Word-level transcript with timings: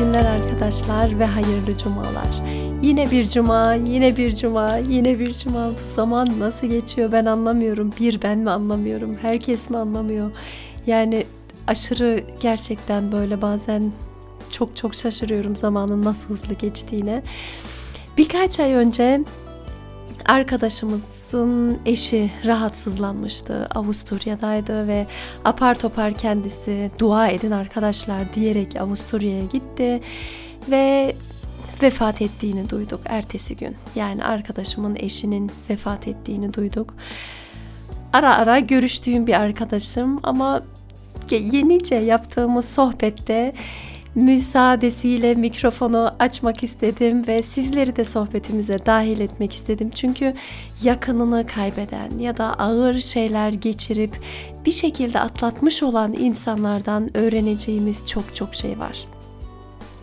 günler 0.00 0.24
arkadaşlar 0.24 1.18
ve 1.18 1.26
hayırlı 1.26 1.76
cumalar. 1.76 2.42
Yine 2.82 3.10
bir 3.10 3.28
cuma, 3.28 3.74
yine 3.74 4.16
bir 4.16 4.34
cuma, 4.34 4.76
yine 4.76 5.18
bir 5.18 5.34
cuma. 5.34 5.68
Bu 5.68 5.94
zaman 5.94 6.28
nasıl 6.38 6.66
geçiyor 6.66 7.12
ben 7.12 7.24
anlamıyorum. 7.24 7.92
Bir 8.00 8.22
ben 8.22 8.38
mi 8.38 8.50
anlamıyorum, 8.50 9.16
herkes 9.22 9.70
mi 9.70 9.76
anlamıyor? 9.76 10.30
Yani 10.86 11.24
aşırı 11.66 12.24
gerçekten 12.40 13.12
böyle 13.12 13.42
bazen 13.42 13.92
çok 14.50 14.76
çok 14.76 14.94
şaşırıyorum 14.94 15.56
zamanın 15.56 16.04
nasıl 16.04 16.28
hızlı 16.28 16.54
geçtiğine. 16.54 17.22
Birkaç 18.18 18.60
ay 18.60 18.72
önce 18.72 19.20
arkadaşımızın 20.30 21.78
eşi 21.86 22.30
rahatsızlanmıştı. 22.46 23.66
Avusturya'daydı 23.74 24.88
ve 24.88 25.06
apar 25.44 25.78
topar 25.78 26.14
kendisi 26.14 26.90
dua 26.98 27.28
edin 27.28 27.50
arkadaşlar 27.50 28.34
diyerek 28.34 28.76
Avusturya'ya 28.76 29.44
gitti 29.44 30.00
ve 30.70 31.14
vefat 31.82 32.22
ettiğini 32.22 32.70
duyduk 32.70 33.00
ertesi 33.04 33.56
gün. 33.56 33.76
Yani 33.94 34.24
arkadaşımın 34.24 34.96
eşinin 34.96 35.50
vefat 35.70 36.08
ettiğini 36.08 36.54
duyduk. 36.54 36.94
Ara 38.12 38.36
ara 38.36 38.58
görüştüğüm 38.58 39.26
bir 39.26 39.40
arkadaşım 39.40 40.20
ama 40.22 40.62
yenice 41.30 41.94
yaptığımız 41.94 42.68
sohbette 42.68 43.52
müsaadesiyle 44.14 45.34
mikrofonu 45.34 46.10
açmak 46.18 46.62
istedim 46.62 47.26
ve 47.26 47.42
sizleri 47.42 47.96
de 47.96 48.04
sohbetimize 48.04 48.86
dahil 48.86 49.20
etmek 49.20 49.52
istedim. 49.52 49.90
Çünkü 49.94 50.34
yakınını 50.82 51.46
kaybeden 51.46 52.18
ya 52.18 52.36
da 52.36 52.54
ağır 52.54 53.00
şeyler 53.00 53.52
geçirip 53.52 54.20
bir 54.66 54.72
şekilde 54.72 55.20
atlatmış 55.20 55.82
olan 55.82 56.12
insanlardan 56.12 57.16
öğreneceğimiz 57.16 58.06
çok 58.06 58.36
çok 58.36 58.54
şey 58.54 58.78
var. 58.78 59.04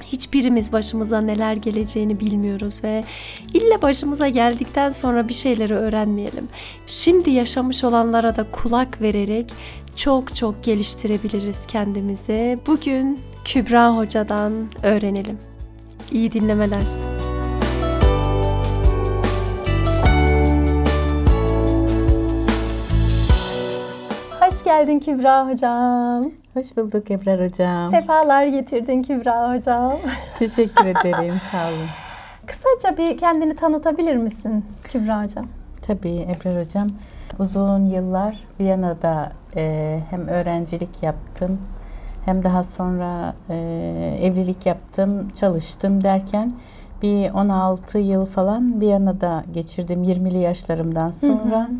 Hiçbirimiz 0.05 0.71
başımıza 0.71 1.21
neler 1.21 1.55
geleceğini 1.55 2.19
bilmiyoruz 2.19 2.83
ve 2.83 3.03
illa 3.53 3.81
başımıza 3.81 4.27
geldikten 4.27 4.91
sonra 4.91 5.27
bir 5.27 5.33
şeyleri 5.33 5.73
öğrenmeyelim. 5.73 6.47
Şimdi 6.87 7.29
yaşamış 7.29 7.83
olanlara 7.83 8.35
da 8.35 8.51
kulak 8.51 9.01
vererek 9.01 9.53
çok 9.95 10.35
çok 10.35 10.63
geliştirebiliriz 10.63 11.67
kendimizi. 11.67 12.59
Bugün 12.67 13.19
Kübra 13.47 13.97
Hoca'dan 13.97 14.53
öğrenelim. 14.83 15.37
İyi 16.11 16.31
dinlemeler. 16.31 16.81
Hoş 24.39 24.63
geldin 24.63 24.99
Kübra 24.99 25.49
Hocam. 25.49 26.31
Hoş 26.53 26.77
bulduk 26.77 27.11
Ebrar 27.11 27.45
Hocam. 27.45 27.91
Sefalar 27.91 28.45
getirdin 28.45 29.03
Kübra 29.03 29.55
Hocam. 29.55 29.93
Teşekkür 30.39 30.85
ederim, 30.85 31.35
sağ 31.51 31.67
olun. 31.67 31.87
Kısaca 32.45 32.97
bir 32.97 33.17
kendini 33.17 33.55
tanıtabilir 33.55 34.15
misin 34.15 34.65
Kübra 34.83 35.23
Hocam? 35.23 35.47
Tabii 35.81 36.17
Ebrar 36.21 36.65
Hocam. 36.65 36.89
Uzun 37.39 37.85
yıllar 37.85 38.37
Viyana'da 38.59 39.31
e, 39.55 39.99
hem 40.09 40.27
öğrencilik 40.27 41.03
yaptım 41.03 41.59
hem 42.27 42.43
daha 42.43 42.63
sonra 42.63 43.35
e, 43.49 43.55
evlilik 44.21 44.65
yaptım, 44.65 45.27
çalıştım 45.39 46.03
derken 46.03 46.51
bir 47.01 47.29
16 47.29 47.97
yıl 47.97 48.25
falan 48.25 48.81
Viyana'da 48.81 49.43
geçirdim 49.53 50.03
20'li 50.03 50.37
yaşlarımdan 50.37 51.11
sonra. 51.11 51.59
Hı 51.59 51.71
hı. 51.71 51.77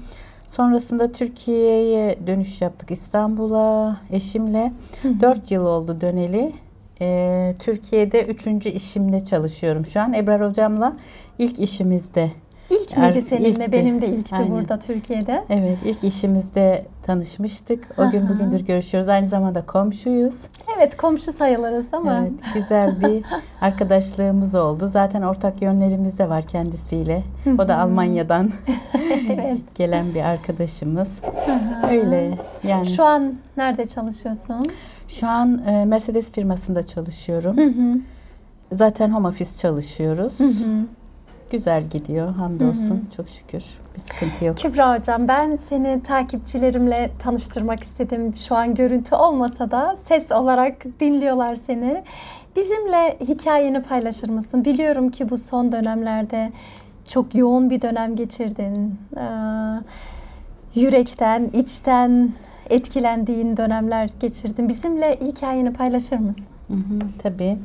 Sonrasında 0.50 1.12
Türkiye'ye 1.12 2.28
dönüş 2.28 2.62
yaptık 2.62 2.92
İstanbul'a 2.92 3.98
eşimle. 4.12 4.74
Hı 5.02 5.08
hı. 5.08 5.22
4 5.22 5.52
yıl 5.52 5.66
oldu 5.66 6.02
döneli. 6.02 6.52
Ee, 7.02 7.54
Türkiye'de 7.60 8.26
üçüncü 8.26 8.70
işimde 8.70 9.26
çalışıyorum 9.26 9.86
şu 9.86 10.02
an. 10.02 10.14
Ebrar 10.14 10.50
hocamla 10.50 10.98
ilk 11.40 11.60
işimizde 11.60 12.32
İlk 12.70 12.98
miydi 12.98 13.22
seninle? 13.22 13.50
İlkti. 13.50 13.72
Benim 13.72 14.02
de 14.02 14.08
ilkti 14.08 14.36
Aynen. 14.36 14.52
burada 14.52 14.80
Türkiye'de. 14.80 15.44
Evet 15.50 15.78
ilk 15.86 16.04
işimizde 16.04 16.86
tanışmıştık. 17.04 17.88
O 17.98 18.10
gün 18.10 18.30
bugündür 18.30 18.60
görüşüyoruz. 18.60 19.10
Aynı 19.10 19.28
zamanda 19.28 19.66
komşuyuz. 19.66 20.36
Evet 20.78 20.98
komşu 20.98 21.32
sayılırız 21.32 21.92
değil 21.92 22.04
mi? 22.04 22.12
Evet 22.22 22.54
güzel 22.54 23.02
bir 23.02 23.24
arkadaşlığımız 23.62 24.56
oldu. 24.56 24.88
Zaten 24.88 25.22
ortak 25.22 25.62
yönlerimiz 25.62 26.20
de 26.20 26.30
var 26.30 26.48
kendisiyle. 26.48 27.24
O 27.60 27.68
da 27.68 27.78
Almanya'dan 27.78 28.52
evet. 29.30 29.60
gelen 29.76 30.14
bir 30.14 30.22
arkadaşımız. 30.22 31.10
Öyle 31.90 32.38
yani. 32.64 32.86
Şu 32.86 33.04
an 33.04 33.34
nerede 33.58 33.86
çalışıyorsun? 33.86 34.68
Şu 35.08 35.28
an 35.28 35.66
e, 35.68 35.86
Mercedes 35.86 36.32
firmasında 36.32 36.86
çalışıyorum. 36.86 37.58
Hı 37.58 37.66
hı. 37.66 38.00
Zaten 38.72 39.10
home 39.10 39.28
office 39.28 39.56
çalışıyoruz. 39.56 40.40
Hı 40.40 40.44
hı. 40.44 40.86
Güzel 41.50 41.84
gidiyor 41.90 42.34
hamdolsun. 42.36 42.90
Hı 42.90 42.94
hı. 42.94 43.16
Çok 43.18 43.30
şükür. 43.30 43.64
Bir 43.96 44.02
sıkıntı 44.02 44.46
yok. 44.46 44.58
Kübra 44.58 44.98
Hocam 44.98 45.28
ben 45.28 45.56
seni 45.56 46.04
takipçilerimle 46.04 47.10
tanıştırmak 47.20 47.84
istedim. 47.84 48.36
Şu 48.36 48.56
an 48.56 48.76
görüntü 48.76 49.16
olmasa 49.16 49.72
da 49.72 49.96
ses 50.06 50.32
olarak 50.32 50.86
dinliyorlar 51.00 51.56
seni. 51.56 52.04
Bizimle 52.56 53.18
hikayeni 53.20 53.82
paylaşır 53.82 54.30
mısın? 54.30 54.66
Biliyorum 54.66 55.10
ki 55.12 55.30
bu 55.30 55.38
son 55.38 55.72
dönemlerde 55.72 56.52
çok 57.08 57.36
yoğun 57.36 57.70
bir 57.70 57.82
dönem 57.82 58.16
geçirdin. 58.16 59.00
Ee, 59.18 59.22
yürekten, 60.76 61.50
içten 61.54 62.34
etkilendiğin 62.70 63.58
dönemler 63.58 64.10
geçirdin. 64.20 64.70
Bizimle 64.70 65.20
hikayeni 65.22 65.74
paylaşır 65.74 66.18
mısın? 66.18 66.46
Hı 66.68 66.74
hı, 66.74 67.00
tabii. 67.24 67.58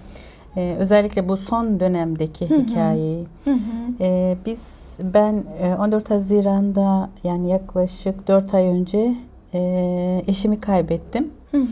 Ee, 0.57 0.77
özellikle 0.79 1.29
bu 1.29 1.37
son 1.37 1.81
dönemdeki 1.81 2.51
hı 2.51 2.55
hı. 2.55 2.59
hikayeyi. 2.59 3.27
Hı 3.45 3.51
hı. 3.51 3.57
Ee, 4.01 4.37
biz 4.47 4.97
ben 5.03 5.45
14 5.79 6.11
e, 6.11 6.15
Haziran'da 6.15 7.11
yani 7.25 7.49
yaklaşık 7.49 8.29
4 8.29 8.55
ay 8.55 8.67
önce 8.67 9.15
e, 9.55 10.25
eşimi 10.27 10.61
kaybettim. 10.61 11.31
Hı 11.51 11.59
hı. 11.59 11.65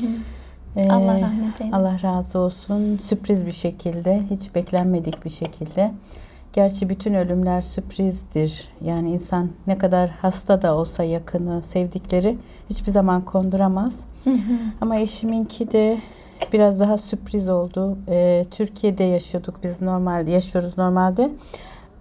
Ee, 0.76 0.90
Allah 0.90 1.20
rahmet 1.20 1.60
eylesin. 1.60 1.72
Allah 1.72 2.02
razı 2.02 2.38
olsun. 2.38 3.00
Sürpriz 3.04 3.46
bir 3.46 3.52
şekilde, 3.52 4.22
hiç 4.30 4.54
beklenmedik 4.54 5.24
bir 5.24 5.30
şekilde. 5.30 5.90
Gerçi 6.52 6.88
bütün 6.88 7.14
ölümler 7.14 7.62
sürprizdir. 7.62 8.68
Yani 8.84 9.10
insan 9.10 9.50
ne 9.66 9.78
kadar 9.78 10.10
hasta 10.10 10.62
da 10.62 10.76
olsa 10.76 11.04
yakını, 11.04 11.62
sevdikleri 11.62 12.38
hiçbir 12.70 12.92
zaman 12.92 13.24
konduramaz. 13.24 14.00
Hı 14.24 14.30
hı. 14.30 14.36
Ama 14.80 14.96
eşiminki 14.96 15.72
de 15.72 15.98
biraz 16.52 16.80
daha 16.80 16.98
sürpriz 16.98 17.48
oldu. 17.48 17.98
Ee, 18.08 18.44
Türkiye'de 18.50 19.04
yaşıyorduk 19.04 19.54
biz 19.62 19.82
normalde 19.82 20.30
yaşıyoruz 20.30 20.78
normalde. 20.78 21.30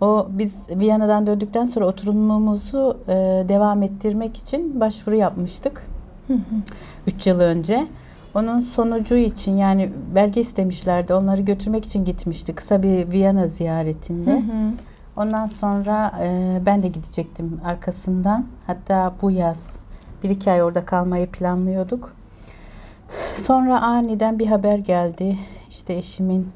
O 0.02 0.28
biz 0.30 0.70
Viyana'dan 0.70 1.28
döndükten 1.28 1.66
sonra 1.66 1.86
oturumumuzu 1.86 2.98
e, 3.08 3.14
devam 3.50 3.84
ettirmek 3.84 4.38
için 4.38 4.80
başvuru 4.80 5.16
yapmıştık. 5.16 5.88
Hı 6.28 6.34
Üç 7.08 7.28
yıl 7.28 7.40
önce. 7.40 7.88
Onun 8.36 8.60
sonucu 8.60 9.16
için 9.16 9.58
yani 9.58 9.92
belge 10.16 10.42
istemişlerdi. 10.42 11.14
Onları 11.14 11.42
götürmek 11.42 11.86
için 11.86 12.06
gitmiştik. 12.06 12.58
Kısa 12.58 12.84
bir 12.84 13.12
Viyana 13.12 13.48
ziyaretinde. 13.48 14.32
Hı 14.32 14.38
hı. 14.38 14.72
Ondan 15.18 15.48
sonra 15.48 16.12
e, 16.22 16.60
ben 16.66 16.84
de 16.84 16.88
gidecektim 16.88 17.62
arkasından. 17.66 18.46
Hatta 18.68 19.14
bu 19.22 19.32
yaz 19.32 19.68
bir 20.24 20.30
iki 20.30 20.52
ay 20.52 20.64
orada 20.64 20.86
kalmayı 20.86 21.28
planlıyorduk. 21.28 22.14
Sonra 23.36 23.82
aniden 23.82 24.40
bir 24.40 24.48
haber 24.48 24.78
geldi. 24.78 25.38
İşte 25.70 25.94
eşimin 25.94 26.52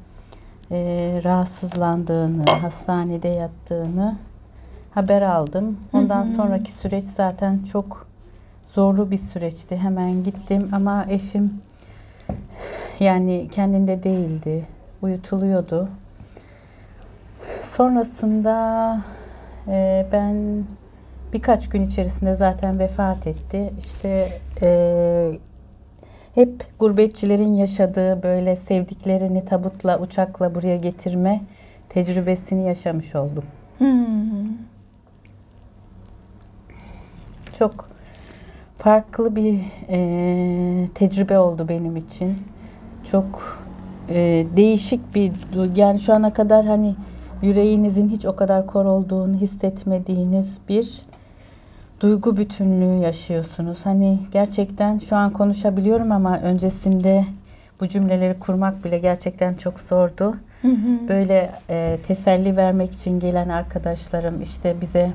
e, 0.71 0.77
rahatsızlandığını, 1.23 2.45
hastanede 2.45 3.27
yattığını 3.27 4.15
haber 4.93 5.21
aldım. 5.21 5.77
Ondan 5.93 6.25
hı 6.25 6.29
hı. 6.29 6.35
sonraki 6.35 6.71
süreç 6.71 7.03
zaten 7.03 7.59
çok 7.71 8.07
zorlu 8.73 9.11
bir 9.11 9.17
süreçti. 9.17 9.77
Hemen 9.77 10.23
gittim 10.23 10.69
ama 10.71 11.05
eşim 11.09 11.61
yani 12.99 13.49
kendinde 13.51 14.03
değildi. 14.03 14.65
Uyutuluyordu. 15.01 15.89
Sonrasında 17.63 18.97
e, 19.67 20.07
ben 20.11 20.63
birkaç 21.33 21.69
gün 21.69 21.83
içerisinde 21.83 22.35
zaten 22.35 22.79
vefat 22.79 23.27
etti. 23.27 23.69
İşte 23.79 24.39
e, 24.61 25.31
hep 26.35 26.79
gurbetçilerin 26.79 27.53
yaşadığı 27.53 28.23
böyle 28.23 28.55
sevdiklerini 28.55 29.45
tabutla, 29.45 29.99
uçakla 29.99 30.55
buraya 30.55 30.77
getirme 30.77 31.41
tecrübesini 31.89 32.63
yaşamış 32.63 33.15
oldum. 33.15 33.43
Hmm. 33.77 34.57
Çok 37.59 37.89
farklı 38.77 39.35
bir 39.35 39.59
e, 39.89 40.87
tecrübe 40.95 41.39
oldu 41.39 41.65
benim 41.69 41.95
için. 41.95 42.37
Çok 43.11 43.59
e, 44.09 44.45
değişik 44.55 45.15
bir 45.15 45.31
yani 45.75 45.99
şu 45.99 46.13
ana 46.13 46.33
kadar 46.33 46.65
hani 46.65 46.95
yüreğinizin 47.41 48.09
hiç 48.09 48.25
o 48.25 48.35
kadar 48.35 48.67
kor 48.67 48.85
olduğunu 48.85 49.35
hissetmediğiniz 49.35 50.57
bir 50.69 51.01
duygu 52.03 52.37
bütünlüğü 52.37 53.03
yaşıyorsunuz. 53.03 53.85
Hani 53.85 54.19
gerçekten 54.31 54.99
şu 54.99 55.15
an 55.15 55.33
konuşabiliyorum 55.33 56.11
ama 56.11 56.39
öncesinde 56.39 57.25
bu 57.79 57.87
cümleleri 57.87 58.39
kurmak 58.39 58.85
bile 58.85 58.97
gerçekten 58.97 59.53
çok 59.53 59.79
zordu. 59.79 60.35
Böyle 61.09 61.51
e, 61.69 61.99
teselli 62.07 62.57
vermek 62.57 62.93
için 62.93 63.19
gelen 63.19 63.49
arkadaşlarım 63.49 64.41
işte 64.41 64.75
bize 64.81 65.11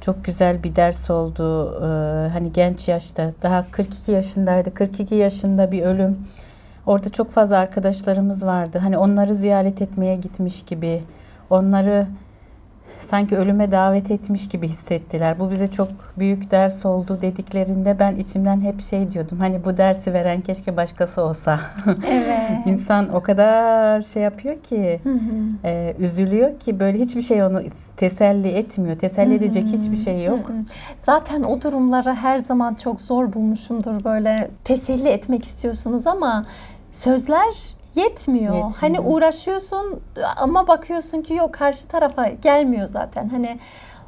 çok 0.00 0.24
güzel 0.24 0.62
bir 0.62 0.74
ders 0.74 1.10
oldu. 1.10 1.74
Ee, 1.76 2.30
hani 2.32 2.52
genç 2.52 2.88
yaşta 2.88 3.32
daha 3.42 3.66
42 3.70 4.12
yaşındaydı. 4.12 4.74
42 4.74 5.14
yaşında 5.14 5.72
bir 5.72 5.82
ölüm. 5.82 6.18
Orada 6.86 7.08
çok 7.08 7.30
fazla 7.30 7.58
arkadaşlarımız 7.58 8.46
vardı. 8.46 8.78
Hani 8.78 8.98
onları 8.98 9.34
ziyaret 9.34 9.82
etmeye 9.82 10.16
gitmiş 10.16 10.62
gibi. 10.62 11.00
Onları 11.50 12.06
sanki 13.02 13.36
ölüme 13.36 13.70
davet 13.70 14.10
etmiş 14.10 14.48
gibi 14.48 14.68
hissettiler. 14.68 15.40
Bu 15.40 15.50
bize 15.50 15.66
çok 15.66 15.88
büyük 16.18 16.50
ders 16.50 16.86
oldu 16.86 17.18
dediklerinde 17.20 17.98
ben 17.98 18.16
içimden 18.16 18.60
hep 18.60 18.80
şey 18.80 19.10
diyordum. 19.10 19.38
Hani 19.40 19.64
bu 19.64 19.76
dersi 19.76 20.12
veren 20.12 20.40
keşke 20.40 20.76
başkası 20.76 21.22
olsa. 21.22 21.60
Evet. 22.10 22.50
İnsan 22.66 23.14
o 23.14 23.20
kadar 23.20 24.02
şey 24.02 24.22
yapıyor 24.22 24.62
ki, 24.62 25.00
e, 25.64 25.94
üzülüyor 25.98 26.58
ki 26.58 26.80
böyle 26.80 26.98
hiçbir 26.98 27.22
şey 27.22 27.42
onu 27.42 27.60
teselli 27.96 28.48
etmiyor. 28.48 28.98
Teselli 28.98 29.34
edecek 29.34 29.64
hiçbir 29.66 29.96
şey 29.96 30.24
yok. 30.24 30.50
Zaten 31.06 31.42
o 31.42 31.62
durumları 31.62 32.14
her 32.14 32.38
zaman 32.38 32.74
çok 32.74 33.02
zor 33.02 33.32
bulmuşumdur. 33.32 34.04
Böyle 34.04 34.50
teselli 34.64 35.08
etmek 35.08 35.44
istiyorsunuz 35.44 36.06
ama 36.06 36.44
sözler 36.92 37.81
yetmiyor. 37.94 38.54
Yetmiyor. 38.54 38.76
Hani 38.80 39.00
uğraşıyorsun 39.00 40.00
ama 40.36 40.68
bakıyorsun 40.68 41.22
ki 41.22 41.34
yok 41.34 41.54
karşı 41.54 41.88
tarafa 41.88 42.28
gelmiyor 42.28 42.86
zaten. 42.86 43.28
Hani 43.28 43.58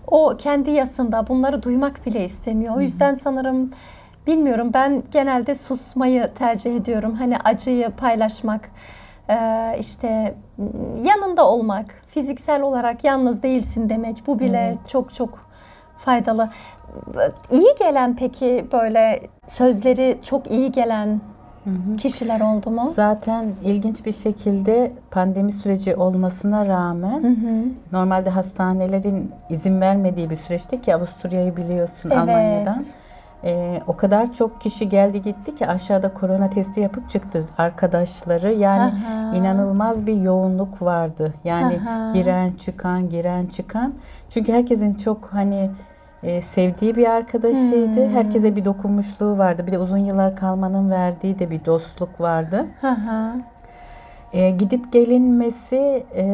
o 0.07 0.35
kendi 0.39 0.71
yasında 0.71 1.27
bunları 1.27 1.63
duymak 1.63 2.07
bile 2.07 2.25
istemiyor. 2.25 2.77
O 2.77 2.81
yüzden 2.81 3.15
sanırım 3.15 3.71
bilmiyorum 4.27 4.71
ben 4.75 5.03
genelde 5.13 5.55
susmayı 5.55 6.31
tercih 6.35 6.77
ediyorum. 6.77 7.15
Hani 7.15 7.37
acıyı 7.39 7.91
paylaşmak, 7.91 8.71
işte 9.79 10.35
yanında 11.03 11.49
olmak, 11.49 11.87
fiziksel 12.07 12.63
olarak 12.63 13.05
yalnız 13.05 13.43
değilsin 13.43 13.89
demek 13.89 14.23
bu 14.27 14.39
bile 14.39 14.67
Evet. 14.69 14.89
çok 14.89 15.15
çok 15.15 15.39
faydalı. 15.97 16.51
İyi 17.51 17.75
gelen 17.79 18.17
peki 18.17 18.67
böyle 18.73 19.23
sözleri 19.47 20.19
çok 20.23 20.51
iyi 20.51 20.73
gelen 20.73 21.21
kişiler 21.99 22.41
oldu 22.41 22.71
mu? 22.71 22.93
Zaten 22.97 23.53
ilginç 23.65 24.07
bir 24.07 24.13
şekilde 24.13 24.93
pandemi 25.11 25.53
süreci 25.53 25.97
olmasına 25.97 26.67
rağmen 26.67 27.37
normalde 27.93 28.31
hastanelerin 28.31 29.33
izin 29.51 29.81
vermediği 29.81 30.31
bir 30.31 30.37
süreçti 30.37 30.81
ki 30.81 30.95
Avusturya'yı 30.95 31.57
biliyorsun 31.57 32.11
Evet. 32.11 32.19
Almanya'dan. 32.23 32.85
Ee, 33.47 33.81
o 33.87 33.97
kadar 33.97 34.33
çok 34.33 34.61
kişi 34.61 34.89
geldi 34.89 35.23
gitti 35.23 35.55
ki 35.55 35.67
aşağıda 35.67 36.15
korona 36.15 36.51
testi 36.51 36.81
yapıp 36.81 37.11
çıktı 37.11 37.47
arkadaşları. 37.59 38.53
Yani 38.53 38.93
Aha. 38.93 39.37
inanılmaz 39.37 40.07
bir 40.07 40.17
yoğunluk 40.17 40.83
vardı. 40.83 41.35
Yani 41.45 41.75
Aha. 41.89 42.13
giren 42.13 42.53
çıkan 42.53 43.09
giren 43.09 43.47
çıkan. 43.47 43.95
Çünkü 44.31 44.53
herkesin 44.53 44.95
çok 44.95 45.29
hani 45.33 45.71
e, 46.25 46.43
sevdiği 46.43 46.97
bir 46.97 47.11
arkadaşıydı. 47.11 48.07
Hmm. 48.07 48.15
Herkese 48.15 48.57
bir 48.57 48.65
dokunmuşluğu 48.65 49.39
vardı. 49.39 49.67
Bir 49.67 49.73
de 49.73 49.79
uzun 49.79 49.99
yıllar 49.99 50.37
kalmanın 50.37 50.91
verdiği 50.91 51.39
de 51.39 51.51
bir 51.51 51.65
dostluk 51.65 52.21
vardı. 52.21 52.67
Hı 52.81 52.91
hı. 52.91 53.33
E, 54.33 54.51
gidip 54.51 54.93
gelinmesi 54.93 56.05
e, 56.17 56.25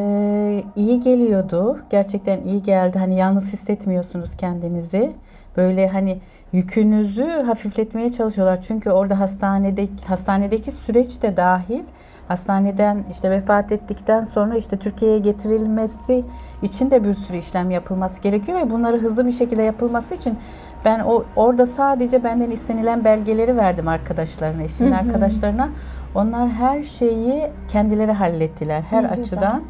iyi 0.77 1.01
geliyordu. 1.01 1.81
Gerçekten 1.91 2.41
iyi 2.43 2.63
geldi. 2.63 2.99
Hani 2.99 3.17
yalnız 3.17 3.53
hissetmiyorsunuz 3.53 4.37
kendinizi. 4.37 5.13
Böyle 5.57 5.89
hani 5.89 6.19
yükünüzü 6.53 7.27
hafifletmeye 7.27 8.13
çalışıyorlar. 8.13 8.61
Çünkü 8.61 8.91
orada 8.91 9.21
hastanedeki 9.21 10.07
hastanedeki 10.07 10.71
süreç 10.71 11.23
de 11.23 11.37
dahil. 11.37 11.83
Hastaneden 12.31 13.05
işte 13.11 13.31
vefat 13.31 13.73
ettikten 13.73 14.25
sonra 14.25 14.57
işte 14.57 14.77
Türkiye'ye 14.77 15.19
getirilmesi 15.19 16.25
için 16.63 16.91
de 16.91 17.05
bir 17.05 17.15
sürü 17.15 17.37
işlem 17.37 17.71
yapılması 17.71 18.23
gerekiyor 18.23 18.59
ve 18.61 18.71
bunları 18.71 18.99
hızlı 18.99 19.27
bir 19.27 19.33
şekilde 19.33 19.63
yapılması 19.63 20.15
için 20.15 20.39
ben 20.85 21.01
o 21.01 21.25
orada 21.37 21.67
sadece 21.67 22.25
benden 22.25 22.51
istenilen 22.51 23.05
belgeleri 23.05 23.57
verdim 23.57 23.89
arkadaşlarına, 23.89 24.63
eşimin 24.63 24.93
arkadaşlarına. 24.93 25.69
Onlar 26.15 26.49
her 26.49 26.83
şeyi 26.83 27.51
kendileri 27.69 28.13
hallettiler 28.13 28.83
her 28.83 29.03
Ne 29.03 29.09
güzel. 29.09 29.23
açıdan. 29.23 29.63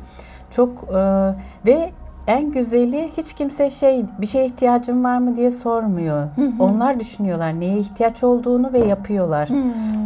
Çok 0.51 0.71
e, 0.93 1.33
ve 1.67 1.91
en 2.27 2.51
güzeli 2.51 3.11
hiç 3.17 3.33
kimse 3.33 3.71
şey 3.71 4.05
bir 4.21 4.27
şeye 4.27 4.47
ihtiyacın 4.47 5.05
var 5.05 5.19
mı 5.19 5.37
diye 5.37 5.51
sormuyor. 5.51 6.29
Onlar 6.59 7.01
düşünüyorlar 7.01 7.61
neye 7.61 7.79
ihtiyaç 7.79 8.25
olduğunu 8.25 8.73
ve 8.73 8.79
yapıyorlar. 8.79 9.49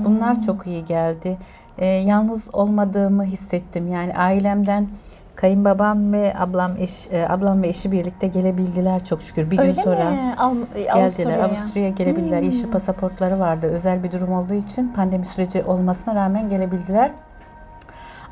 Bunlar 0.04 0.42
çok 0.42 0.66
iyi 0.66 0.84
geldi. 0.84 1.36
E, 1.78 1.86
yalnız 1.86 2.42
olmadığımı 2.52 3.24
hissettim. 3.24 3.88
Yani 3.88 4.14
ailemden 4.14 4.88
kayınbabam 5.36 6.12
ve 6.12 6.34
ablam 6.38 6.76
eş 6.76 7.08
e, 7.12 7.26
ablam 7.28 7.62
ve 7.62 7.68
eşi 7.68 7.92
birlikte 7.92 8.26
gelebildiler 8.26 9.04
çok 9.04 9.22
şükür. 9.22 9.50
Bir 9.50 9.58
Öyle 9.58 9.72
gün 9.72 9.82
sonra 9.82 10.10
mi? 10.10 10.34
Al, 10.38 10.54
geldiler. 10.74 11.02
Avusturya'ya. 11.02 11.44
Avusturya'ya 11.44 11.90
gelebildiler. 11.90 12.38
Hmm. 12.38 12.46
Yeşil 12.46 12.70
pasaportları 12.70 13.40
vardı. 13.40 13.66
Özel 13.66 14.02
bir 14.02 14.12
durum 14.12 14.32
olduğu 14.32 14.54
için 14.54 14.88
pandemi 14.88 15.24
süreci 15.24 15.62
olmasına 15.62 16.14
rağmen 16.14 16.50
gelebildiler. 16.50 17.10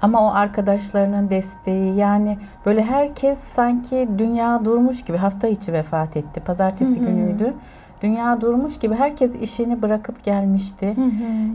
Ama 0.03 0.21
o 0.25 0.35
arkadaşlarının 0.35 1.31
desteği 1.31 1.97
yani 1.97 2.39
böyle 2.67 2.83
herkes 2.85 3.39
sanki 3.39 4.09
dünya 4.19 4.65
durmuş 4.65 5.03
gibi 5.03 5.17
hafta 5.17 5.49
içi 5.49 5.73
vefat 5.73 6.17
etti. 6.17 6.41
Pazartesi 6.41 7.01
günüydü. 7.01 7.55
Dünya 8.03 8.41
durmuş 8.41 8.79
gibi 8.79 8.95
herkes 8.95 9.37
işini 9.37 9.83
bırakıp 9.83 10.25
gelmişti. 10.25 10.97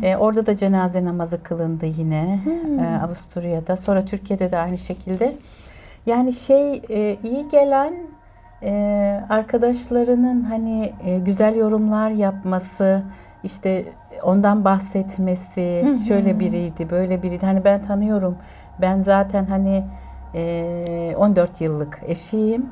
Ee, 0.03 0.15
orada 0.15 0.45
da 0.45 0.57
cenaze 0.57 1.05
namazı 1.05 1.43
kılındı 1.43 1.85
yine 1.85 2.39
ee, 2.81 3.05
Avusturya'da. 3.05 3.75
Sonra 3.75 4.05
Türkiye'de 4.05 4.51
de 4.51 4.57
aynı 4.57 4.77
şekilde. 4.77 5.35
Yani 6.05 6.33
şey 6.33 6.81
e, 6.89 7.17
iyi 7.23 7.47
gelen 7.51 7.93
e, 8.63 9.23
arkadaşlarının 9.29 10.43
hani 10.43 10.93
e, 11.05 11.19
güzel 11.19 11.55
yorumlar 11.55 12.09
yapması, 12.09 13.01
işte 13.43 13.85
ondan 14.23 14.65
bahsetmesi, 14.65 15.83
şöyle 16.07 16.39
biriydi, 16.39 16.89
böyle 16.89 17.23
biriydi. 17.23 17.45
Hani 17.45 17.65
ben 17.65 17.81
tanıyorum. 17.81 18.35
Ben 18.81 19.03
zaten 19.03 19.45
hani 19.45 19.83
e, 20.35 21.13
14 21.17 21.61
yıllık 21.61 22.01
eşiyim. 22.07 22.65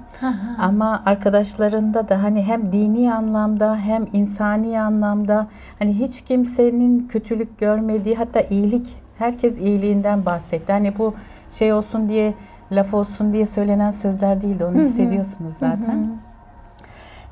Ama 0.59 1.03
arkadaşlarında 1.05 2.09
da 2.09 2.23
hani 2.23 2.43
hem 2.43 2.71
dini 2.71 3.13
anlamda 3.13 3.77
hem 3.77 4.07
insani 4.13 4.81
anlamda 4.81 5.47
hani 5.79 5.93
hiç 5.99 6.21
kimsenin 6.21 7.07
kötülük 7.07 7.57
görmediği 7.57 8.15
hatta 8.15 8.41
iyilik 8.41 8.95
herkes 9.17 9.57
iyiliğinden 9.57 10.25
bahsetti. 10.25 10.71
Hani 10.71 10.97
bu 10.97 11.13
şey 11.53 11.73
olsun 11.73 12.09
diye 12.09 12.33
laf 12.71 12.93
olsun 12.93 13.33
diye 13.33 13.45
söylenen 13.45 13.91
sözler 13.91 14.41
değildi. 14.41 14.65
Onu 14.65 14.75
hissediyorsunuz 14.79 15.53
zaten. 15.59 16.09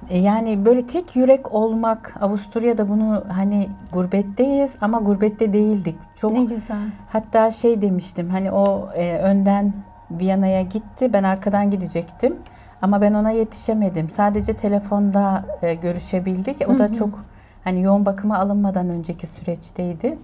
E, 0.09 0.17
Yani 0.19 0.65
böyle 0.65 0.87
tek 0.87 1.15
yürek 1.15 1.53
olmak 1.53 2.15
Avusturya'da 2.21 2.89
bunu 2.89 3.23
hani 3.29 3.67
gurbetteyiz 3.93 4.71
ama 4.81 4.99
gurbette 4.99 5.53
değildik. 5.53 5.95
Çok 6.15 6.33
Ne 6.33 6.43
güzel. 6.43 6.77
Hatta 7.09 7.51
şey 7.51 7.81
demiştim 7.81 8.29
hani 8.29 8.51
o 8.51 8.89
e, 8.95 9.17
önden 9.17 9.73
Viyana'ya 10.19 10.61
gitti 10.61 11.13
ben 11.13 11.23
arkadan 11.23 11.71
gidecektim 11.71 12.35
ama 12.81 13.01
ben 13.01 13.13
ona 13.13 13.31
yetişemedim. 13.31 14.09
Sadece 14.09 14.53
telefonda 14.53 15.45
e, 15.61 15.73
görüşebildik. 15.73 16.69
O 16.69 16.77
da 16.77 16.93
çok 16.93 17.23
hani 17.63 17.81
yoğun 17.81 18.05
bakıma 18.05 18.37
alınmadan 18.37 18.89
önceki 18.89 19.27
süreçteydi. 19.27 20.17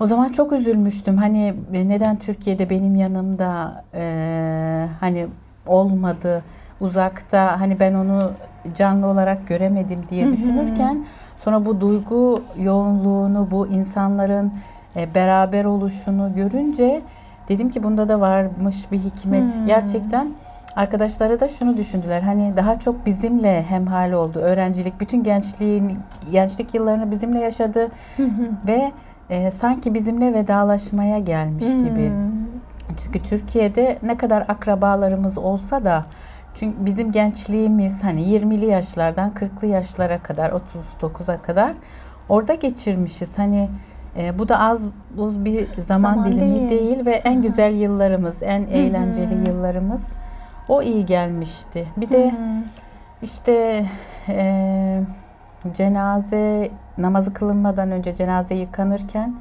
O 0.00 0.06
zaman 0.06 0.32
çok 0.32 0.52
üzülmüştüm. 0.52 1.16
Hani 1.16 1.54
e, 1.72 1.88
neden 1.88 2.18
Türkiye'de 2.18 2.70
benim 2.70 2.96
yanımda 2.96 3.84
e, 3.94 4.88
hani 5.00 5.26
olmadı, 5.66 6.42
uzakta 6.80 7.60
hani 7.60 7.80
ben 7.80 7.94
onu 7.94 8.30
canlı 8.74 9.06
olarak 9.06 9.48
göremedim 9.48 10.00
diye 10.10 10.32
düşünürken 10.32 11.06
sonra 11.40 11.66
bu 11.66 11.80
duygu 11.80 12.42
yoğunluğunu, 12.58 13.48
bu 13.50 13.66
insanların 13.66 14.52
e, 14.96 15.14
beraber 15.14 15.64
oluşunu 15.64 16.34
görünce 16.34 17.02
dedim 17.48 17.70
ki 17.70 17.82
bunda 17.82 18.08
da 18.08 18.20
varmış 18.20 18.92
bir 18.92 18.98
hikmet. 18.98 19.66
Gerçekten 19.66 20.32
arkadaşları 20.76 21.40
da 21.40 21.48
şunu 21.48 21.76
düşündüler. 21.76 22.22
Hani 22.22 22.56
daha 22.56 22.80
çok 22.80 23.06
bizimle 23.06 23.62
hemhal 23.62 24.12
oldu. 24.12 24.38
Öğrencilik, 24.38 25.00
bütün 25.00 25.22
gençliğin, 25.22 25.98
gençlik 26.32 26.74
yıllarını 26.74 27.10
bizimle 27.10 27.40
yaşadı 27.40 27.88
ve 28.66 28.92
e, 29.30 29.50
sanki 29.50 29.94
bizimle 29.94 30.34
vedalaşmaya 30.34 31.18
gelmiş 31.18 31.66
gibi. 31.66 32.12
Çünkü 33.02 33.22
Türkiye'de 33.22 33.98
ne 34.02 34.16
kadar 34.16 34.44
akrabalarımız 34.48 35.38
olsa 35.38 35.84
da 35.84 36.06
çünkü 36.54 36.86
bizim 36.86 37.12
gençliğimiz 37.12 38.04
hani 38.04 38.22
20'li 38.22 38.66
yaşlardan 38.66 39.30
40'lı 39.30 39.66
yaşlara 39.66 40.18
kadar 40.22 40.50
39'a 40.50 41.42
kadar 41.42 41.72
orada 42.28 42.54
geçirmişiz. 42.54 43.38
Hani 43.38 43.68
e, 44.16 44.38
bu 44.38 44.48
da 44.48 44.58
az 44.60 44.80
buz 45.16 45.44
bir 45.44 45.66
zaman, 45.86 46.14
Zaman 46.14 46.32
dilimi 46.32 46.70
değil. 46.70 46.70
değil. 46.70 47.06
ve 47.06 47.10
en 47.12 47.42
güzel 47.42 47.72
yıllarımız, 47.74 48.42
en 48.42 48.62
eğlenceli 48.62 49.48
yıllarımız 49.48 50.06
o 50.68 50.82
iyi 50.82 51.06
gelmişti. 51.06 51.86
Bir 51.96 52.10
de 52.10 52.34
işte 53.22 53.84
e, 54.28 55.00
cenaze 55.74 56.70
namazı 56.98 57.32
kılınmadan 57.34 57.90
önce 57.90 58.12
cenaze 58.14 58.54
yıkanırken 58.54 59.34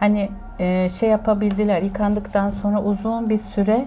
hani 0.00 0.30
e, 0.58 0.88
şey 0.88 1.08
yapabildiler. 1.08 1.82
Yıkandıktan 1.82 2.50
sonra 2.50 2.82
uzun 2.82 3.30
bir 3.30 3.36
süre 3.38 3.84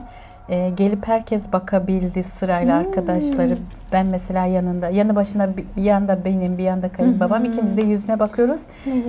e, 0.50 0.70
gelip 0.70 1.08
herkes 1.08 1.54
bakabildi 1.54 2.24
sırayla 2.24 2.80
Hmm. 2.80 2.88
arkadaşları. 2.88 3.58
Ben 3.92 4.06
mesela 4.06 4.46
yanında, 4.46 4.90
yanı 4.90 5.16
başına 5.16 5.58
bir, 5.58 5.66
bir 5.78 5.84
yanda 5.84 6.26
benim, 6.26 6.58
bir 6.58 6.64
yanda 6.64 6.90
kayınbabam. 6.92 7.40
Hı 7.44 7.48
hı. 7.48 7.52
ikimiz 7.52 7.78
de 7.78 7.82
yüzüne 7.82 8.20
bakıyoruz. 8.20 8.62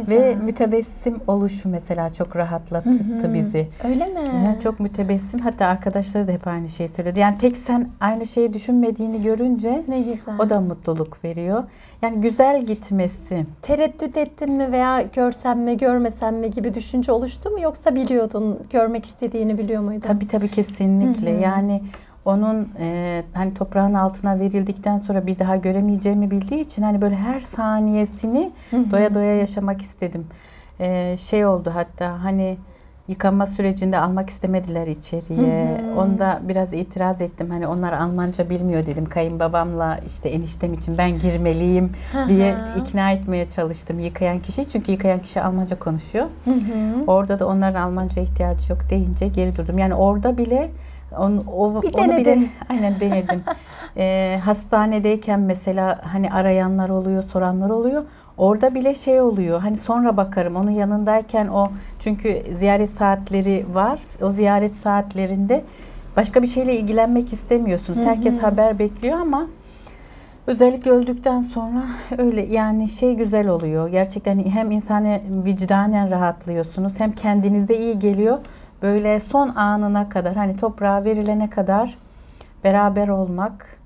Ve 0.09 0.35
mütebessim 0.35 1.19
oluşu 1.27 1.69
mesela 1.69 2.11
çok 2.11 2.37
rahatlattı 2.37 2.91
Hı. 3.23 3.35
bizi. 3.35 3.69
Öyle 3.85 4.07
mi? 4.07 4.19
Hı, 4.21 4.61
Çok 4.61 4.81
mütebessim. 4.81 5.41
Hatta 5.41 5.67
arkadaşları 5.67 6.29
da 6.29 6.33
hep 6.33 6.47
aynı 6.47 6.69
şeyi 6.69 6.89
söyledi. 6.89 7.21
Yani 7.21 7.39
tek 7.39 7.57
sen 7.57 7.89
aynı 8.01 8.27
şeyi 8.27 8.55
düşünmediğini 8.55 9.23
görünce 9.23 9.83
Ne 9.89 10.01
güzel. 10.01 10.35
o 10.39 10.51
da 10.51 10.61
mutluluk 10.61 11.25
veriyor. 11.25 11.65
Yani 12.03 12.21
güzel 12.21 12.67
gitmesi. 12.67 13.47
Tereddüt 13.63 14.17
ettin 14.17 14.53
mi 14.53 14.73
veya 14.73 15.03
görsem 15.03 15.61
mi 15.61 15.77
görmesem 15.77 16.37
mi 16.37 16.51
gibi 16.51 16.75
düşünce 16.75 17.13
oluştu 17.13 17.51
mu 17.51 17.61
yoksa 17.61 17.95
biliyordun 17.95 18.59
görmek 18.71 19.05
istediğini 19.05 19.59
biliyor 19.59 19.83
muydun? 19.83 20.01
Tabii 20.01 20.29
tabii 20.29 20.49
kesinlikle. 20.49 21.33
Hı 21.33 21.37
hı. 21.39 21.41
Yani 21.43 21.83
onun 22.25 22.69
e, 22.79 23.23
hani 23.35 23.55
toprağın 23.55 23.95
altına 23.95 24.39
verildikten 24.39 24.99
sonra 24.99 25.27
bir 25.27 25.39
daha 25.39 25.57
göremeyeceğimi 25.57 26.31
bildiği 26.31 26.61
için 26.61 26.83
hani 26.83 27.03
böyle 27.03 27.17
her 27.17 27.41
saniyesini 27.41 28.53
Hı 28.71 28.77
hı. 28.77 28.91
doya 28.91 29.15
doya 29.15 29.35
yaşamak 29.37 29.83
istedim. 29.83 30.27
E, 30.81 31.17
şey 31.17 31.47
oldu 31.47 31.73
hatta 31.75 32.25
hani 32.25 32.57
yıkanma 33.09 33.47
sürecinde 33.47 33.99
almak 33.99 34.31
istemediler 34.31 34.87
içeriye. 34.87 35.73
Hı 35.73 35.93
hı. 35.93 36.01
Onda 36.01 36.41
biraz 36.43 36.73
itiraz 36.73 37.21
ettim. 37.21 37.47
Hani 37.51 37.67
onlar 37.67 37.93
Almanca 37.93 38.51
bilmiyor 38.51 38.87
dedim. 38.87 39.07
Kayınbabamla 39.07 39.99
işte 40.07 40.29
eniştem 40.29 40.73
için 40.73 40.99
ben 40.99 41.19
girmeliyim 41.19 41.93
Hı 42.13 42.29
diye 42.29 42.55
ikna 42.77 43.11
etmeye 43.11 43.51
çalıştım 43.51 43.99
yıkayan 43.99 44.39
kişi. 44.39 44.71
Çünkü 44.71 44.93
yıkayan 44.93 45.19
kişi 45.19 45.43
Almanca 45.43 45.79
konuşuyor. 45.79 46.27
Hı 46.45 46.51
hı. 46.51 47.05
Orada 47.07 47.39
da 47.39 47.47
onların 47.47 47.83
Almanca 47.83 48.23
ihtiyacı 48.23 48.73
yok 48.73 48.91
deyince 48.91 49.29
geri 49.29 49.57
durdum. 49.57 49.79
Yani 49.79 49.95
orada 49.95 50.39
bile 50.39 50.71
on, 51.19 51.45
o, 51.57 51.83
Bir 51.83 51.95
onu 51.95 52.05
bile 52.05 52.25
denedin. 52.25 52.51
aynen 52.69 53.01
denedim. 53.01 53.43
Ee, 53.97 54.41
hastanedeyken 54.45 55.41
mesela 55.41 56.01
hani 56.13 56.31
arayanlar 56.33 56.89
oluyor, 56.89 57.23
soranlar 57.23 57.71
oluyor. 57.71 58.03
Orada 58.37 58.75
bile 58.75 58.95
şey 58.95 59.21
oluyor. 59.21 59.61
Hani 59.61 59.77
sonra 59.77 60.17
bakarım 60.17 60.57
onun 60.57 60.71
yanındayken 60.71 61.49
o 61.49 61.69
çünkü 61.99 62.43
ziyaret 62.59 62.91
saatleri 62.91 63.67
var. 63.73 64.01
O 64.23 64.31
ziyaret 64.31 64.75
saatlerinde 64.75 65.63
başka 66.17 66.43
bir 66.43 66.47
şeyle 66.47 66.77
ilgilenmek 66.77 67.33
istemiyorsunuz. 67.33 67.99
Hı 67.99 68.03
hı. 68.03 68.09
Herkes 68.09 68.43
haber 68.43 68.79
bekliyor 68.79 69.19
ama 69.19 69.47
Özellikle 70.47 70.91
öldükten 70.91 71.41
sonra 71.41 71.85
öyle 72.19 72.41
yani 72.41 72.89
şey 72.89 73.15
güzel 73.15 73.49
oluyor. 73.49 73.89
Gerçekten 73.89 74.45
hem 74.45 74.71
insane 74.71 75.23
vicdanen 75.45 76.11
rahatlıyorsunuz 76.11 77.01
hem 77.01 77.13
kendinize 77.13 77.77
iyi 77.77 77.99
geliyor. 77.99 78.39
Böyle 78.83 79.21
son 79.21 79.49
anına 79.49 80.09
kadar 80.09 80.37
hani 80.37 80.57
toprağa 80.57 81.05
verilene 81.05 81.51
kadar 81.51 81.95
beraber 82.65 83.09
olmak 83.09 83.79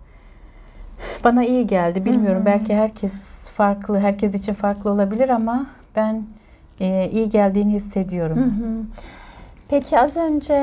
bana 1.24 1.44
iyi 1.44 1.66
geldi. 1.66 2.04
Bilmiyorum 2.04 2.40
hı. 2.40 2.46
belki 2.46 2.74
herkes 2.74 3.12
farklı, 3.48 4.00
herkes 4.00 4.34
için 4.34 4.54
farklı 4.54 4.90
olabilir 4.90 5.28
ama 5.28 5.66
ben 5.96 6.22
e, 6.80 7.08
iyi 7.08 7.28
geldiğini 7.28 7.72
hissediyorum. 7.72 8.36
Hı 8.36 8.44
hı. 8.44 8.84
Peki 9.68 9.98
az 9.98 10.16
önce 10.16 10.54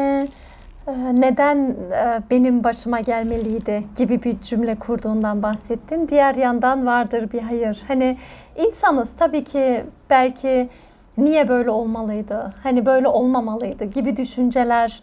e, 0.88 0.94
neden 1.16 1.58
e, 1.92 2.22
benim 2.30 2.63
başıma 2.63 3.00
gelmeliydi 3.00 3.84
gibi 3.96 4.24
bir 4.24 4.40
cümle 4.40 4.75
kurduğundan 4.75 5.44
bahsettin. 5.44 6.08
Diğer 6.08 6.36
yandan 6.36 6.86
vardır 6.86 7.32
bir 7.32 7.42
hayır. 7.42 7.84
Hani 7.88 8.18
insanız 8.56 9.16
tabii 9.16 9.44
ki 9.44 9.86
belki 10.10 10.70
niye 11.17 11.48
böyle 11.48 11.70
olmalıydı? 11.70 12.53
Hani 12.63 12.86
böyle 12.86 13.08
olmamalıydı 13.08 13.86
gibi 13.86 14.17
düşünceler 14.17 15.01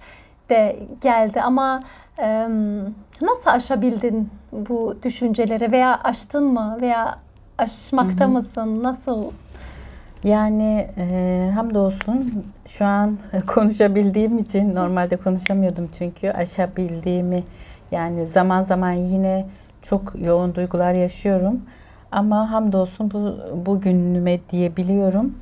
de 0.50 0.76
geldi 1.00 1.43
ama 1.43 1.83
e, 2.19 2.49
nasıl 3.23 3.50
aşabildin 3.50 4.29
bu 4.52 4.97
düşünceleri 5.02 5.73
veya 5.73 6.00
aştın 6.05 6.45
mı 6.45 6.79
veya 6.81 7.19
aşmakta 7.59 8.29
mısın? 8.29 8.83
Nasıl? 8.83 9.25
Yani 10.25 10.88
e, 10.97 11.50
hamdolsun 11.55 12.45
şu 12.67 12.85
an 12.85 13.19
konuşabildiğim 13.47 14.38
için 14.38 14.75
normalde 14.75 15.17
konuşamıyordum 15.17 15.88
çünkü 15.99 16.31
aşabildiğimi 16.31 17.45
yani 17.90 18.26
zaman 18.26 18.62
zaman 18.64 18.93
yine 18.93 19.47
çok 19.83 20.12
yoğun 20.19 20.55
duygular 20.55 20.93
yaşıyorum 20.93 21.61
ama 22.12 22.50
hamdolsun 22.50 23.11
bu 23.11 23.37
bugünüme 23.67 24.38
diyebiliyorum. 24.50 25.35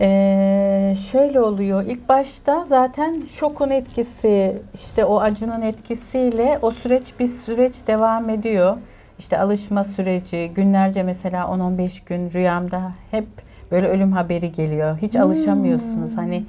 E, 0.00 0.94
şöyle 1.10 1.40
oluyor 1.40 1.84
ilk 1.84 2.08
başta 2.08 2.64
zaten 2.64 3.22
şokun 3.22 3.70
etkisi 3.70 4.62
işte 4.74 5.04
o 5.04 5.20
acının 5.20 5.62
etkisiyle 5.62 6.58
o 6.62 6.70
süreç 6.70 7.20
bir 7.20 7.26
süreç 7.26 7.86
devam 7.86 8.30
ediyor. 8.30 8.78
İşte 9.18 9.38
alışma 9.38 9.84
süreci 9.84 10.52
günlerce 10.54 11.02
mesela 11.02 11.44
10-15 11.44 12.06
gün 12.06 12.30
rüyamda 12.30 12.92
hep 13.10 13.26
böyle 13.70 13.88
ölüm 13.88 14.12
haberi 14.12 14.52
geliyor. 14.52 14.98
Hiç 15.02 15.16
alışamıyorsunuz. 15.16 16.16
Hani 16.16 16.44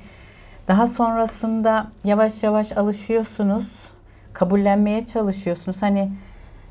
daha 0.67 0.87
sonrasında 0.87 1.87
yavaş 2.03 2.43
yavaş 2.43 2.77
alışıyorsunuz. 2.77 3.67
Kabullenmeye 4.33 5.05
çalışıyorsunuz. 5.05 5.81
Hani 5.81 6.11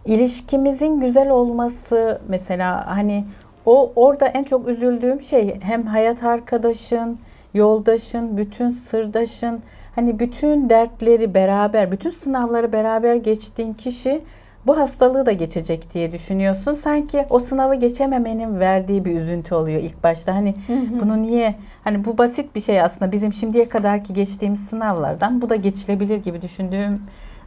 ilişkimizin 0.04 1.00
güzel 1.00 1.30
olması 1.30 2.20
mesela 2.28 2.97
hani 2.97 3.25
o 3.68 3.92
orada 3.96 4.26
en 4.26 4.44
çok 4.44 4.68
üzüldüğüm 4.68 5.20
şey 5.20 5.60
hem 5.60 5.87
hayat 5.87 6.22
arkadaşın, 6.22 7.18
yoldaşın, 7.54 8.38
bütün 8.38 8.70
sırdaşın 8.70 9.60
hani 9.94 10.18
bütün 10.18 10.70
dertleri 10.70 11.34
beraber, 11.34 11.92
bütün 11.92 12.10
sınavları 12.10 12.72
beraber 12.72 13.16
geçtiğin 13.16 13.75
kişi 13.75 14.20
bu 14.66 14.78
hastalığı 14.78 15.26
da 15.26 15.32
geçecek 15.32 15.94
diye 15.94 16.12
düşünüyorsun. 16.12 16.75
Sanki 16.75 17.26
o 17.30 17.38
sınavı 17.38 17.75
geçememenin 17.75 18.60
verdiği 18.60 19.04
bir 19.04 19.20
üzüntü 19.20 19.54
oluyor 19.54 19.80
ilk 19.80 20.04
başta. 20.04 20.34
Hani 20.34 20.54
bunu 21.00 21.22
niye 21.22 21.54
hani 21.84 22.04
bu 22.04 22.18
basit 22.18 22.54
bir 22.54 22.60
şey 22.60 22.82
aslında 22.82 23.12
bizim 23.12 23.32
şimdiye 23.32 23.68
kadarki 23.68 24.12
geçtiğimiz 24.12 24.60
sınavlardan 24.60 25.42
bu 25.42 25.50
da 25.50 25.56
geçilebilir 25.56 26.16
gibi 26.16 26.42
düşündüğüm 26.42 27.02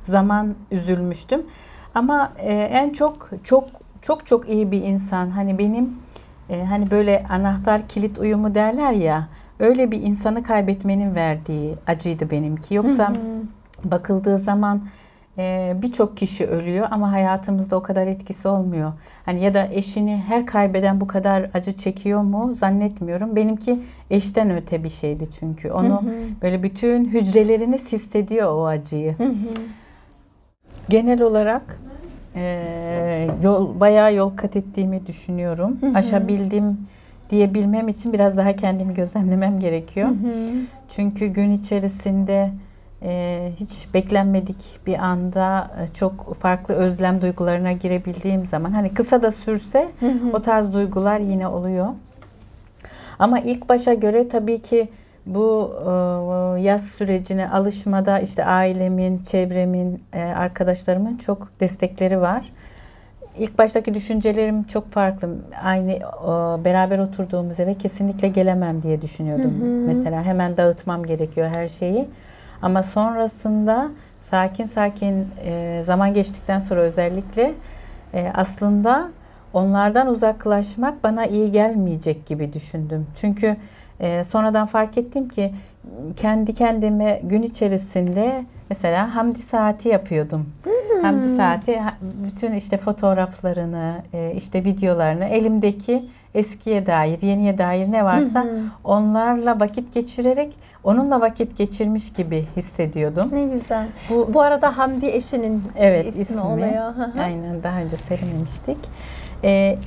zaman 0.08 0.56
üzülmüştüm. 0.72 1.46
Ama 1.96 2.34
e, 2.38 2.54
en 2.54 2.90
çok 2.90 3.30
çok 3.44 3.64
çok 4.02 4.28
çok 4.28 4.50
iyi 4.50 4.72
bir 4.72 4.84
insan 4.84 5.30
hani 5.30 5.58
benim 5.58 5.96
e, 6.52 6.64
hani 6.66 6.92
böyle 6.92 7.26
anahtar 7.30 7.88
kilit 7.88 8.20
uyumu 8.20 8.56
derler 8.56 8.92
ya 8.92 9.28
öyle 9.60 9.92
bir 9.92 10.02
insanı 10.02 10.44
kaybetmenin 10.44 11.16
verdiği 11.16 11.76
acıydı 11.88 12.32
benimki. 12.32 12.76
Yoksa 12.76 13.14
bakıldığı 13.84 14.38
zaman 14.38 14.82
e, 15.38 15.76
birçok 15.82 16.18
kişi 16.18 16.46
ölüyor 16.46 16.88
ama 16.92 17.12
hayatımızda 17.12 17.76
o 17.76 17.82
kadar 17.82 18.08
etkisi 18.08 18.48
olmuyor. 18.48 18.94
Hani 19.26 19.44
ya 19.44 19.54
da 19.54 19.68
eşini 19.72 20.24
her 20.28 20.46
kaybeden 20.46 21.02
bu 21.02 21.08
kadar 21.08 21.50
acı 21.54 21.78
çekiyor 21.78 22.22
mu 22.22 22.54
zannetmiyorum. 22.54 23.36
Benimki 23.36 23.80
eşten 24.10 24.52
öte 24.52 24.84
bir 24.84 24.90
şeydi 24.90 25.32
çünkü. 25.40 25.72
Onu 25.72 26.04
böyle 26.42 26.64
bütün 26.64 27.06
hücrelerini 27.06 27.78
hissediyor 27.78 28.52
o 28.54 28.66
acıyı. 28.66 29.16
Genel 30.90 31.22
olarak 31.22 31.80
e, 32.36 33.28
yol 33.44 33.80
bayağı 33.80 34.16
yol 34.16 34.30
kat 34.36 34.56
ettiğimi 34.56 35.08
düşünüyorum. 35.08 35.80
Aşabildim 35.96 36.78
diyebilmem 37.30 37.88
için 37.88 38.14
biraz 38.14 38.38
daha 38.38 38.56
kendimi 38.56 38.94
gözlemlemem 38.94 39.60
gerekiyor. 39.60 40.08
Çünkü 40.90 41.28
gün 41.28 41.52
içerisinde 41.52 42.52
e, 43.04 43.52
hiç 43.60 43.88
beklenmedik 43.94 44.80
bir 44.88 45.00
anda 45.00 45.72
e, 45.82 45.94
çok 45.94 46.36
farklı 46.36 46.74
özlem 46.74 47.22
duygularına 47.22 47.72
girebildiğim 47.72 48.46
zaman 48.46 48.72
hani 48.72 48.94
kısa 48.94 49.24
da 49.24 49.32
sürse 49.32 49.90
o 50.34 50.42
tarz 50.42 50.74
duygular 50.74 51.20
yine 51.20 51.48
oluyor. 51.48 51.88
Ama 53.20 53.40
ilk 53.40 53.70
başa 53.70 53.94
göre 53.94 54.30
tabii 54.30 54.62
ki 54.62 54.90
bu 55.26 55.74
e, 55.82 56.62
yaz 56.62 56.86
sürecine 56.88 57.50
alışmada 57.50 58.20
işte 58.20 58.46
ailemin, 58.46 59.24
çevremin, 59.24 60.04
e, 60.14 60.22
arkadaşlarımın 60.24 61.18
çok 61.18 61.48
destekleri 61.60 62.22
var. 62.22 62.52
İlk 63.38 63.58
baştaki 63.58 63.94
düşüncelerim 63.94 64.64
çok 64.64 64.92
farklı. 64.92 65.30
Aynı 65.64 65.92
e, 65.92 66.02
beraber 66.66 67.00
oturduğumuz 67.00 67.60
eve 67.60 67.74
kesinlikle 67.74 68.28
gelemem 68.28 68.84
diye 68.84 69.02
düşünüyordum. 69.02 69.54
Mesela 69.86 70.24
hemen 70.24 70.58
dağıtmam 70.58 71.04
gerekiyor 71.04 71.48
her 71.48 71.68
şeyi. 71.68 72.08
Ama 72.62 72.84
sonrasında 72.84 73.90
sakin 74.22 74.66
sakin 74.66 75.28
zaman 75.84 76.14
geçtikten 76.14 76.60
sonra 76.60 76.82
özellikle 76.82 77.54
aslında 78.34 79.12
onlardan 79.54 80.08
uzaklaşmak 80.08 81.04
bana 81.04 81.26
iyi 81.26 81.52
gelmeyecek 81.52 82.26
gibi 82.26 82.54
düşündüm. 82.54 83.08
Çünkü 83.16 83.58
e, 84.02 84.24
sonradan 84.24 84.66
fark 84.66 84.98
ettim 84.98 85.28
ki 85.30 85.54
kendi 86.16 86.54
kendime 86.54 87.22
gün 87.24 87.42
içerisinde 87.42 88.46
mesela 88.70 89.16
hamdi 89.16 89.40
saati 89.42 89.90
yapıyordum. 89.90 90.50
Hamdi 91.02 91.36
saati 91.36 91.82
bütün 92.02 92.52
işte 92.54 92.78
fotoğraflarını, 92.78 93.96
e, 94.14 94.34
işte 94.36 94.64
videolarını 94.64 95.26
elimdeki 95.26 96.06
eskiye 96.34 96.86
dair, 96.86 97.22
yeniye 97.22 97.58
dair 97.58 97.92
ne 97.92 98.06
varsa 98.06 98.44
Hı 98.44 98.48
hı. 98.50 98.60
onlarla 98.84 99.60
vakit 99.60 99.94
geçirerek 99.94 100.54
onunla 100.84 101.22
vakit 101.22 101.58
geçirmiş 101.58 102.14
gibi 102.14 102.46
hissediyordum. 102.58 103.28
Ne 103.32 103.44
güzel. 103.44 103.88
Bu 104.10 104.34
Bu 104.34 104.42
arada 104.42 104.78
Hamdi 104.78 105.06
eşinin 105.06 105.64
Evet, 105.78 106.06
ismi, 106.08 106.22
ismi. 106.22 106.42
oluyor. 106.42 106.94
Aynen 107.20 107.64
daha 107.64 107.80
önce 107.80 107.96
söylememiştik. 108.08 108.78
Ee, 109.44 109.78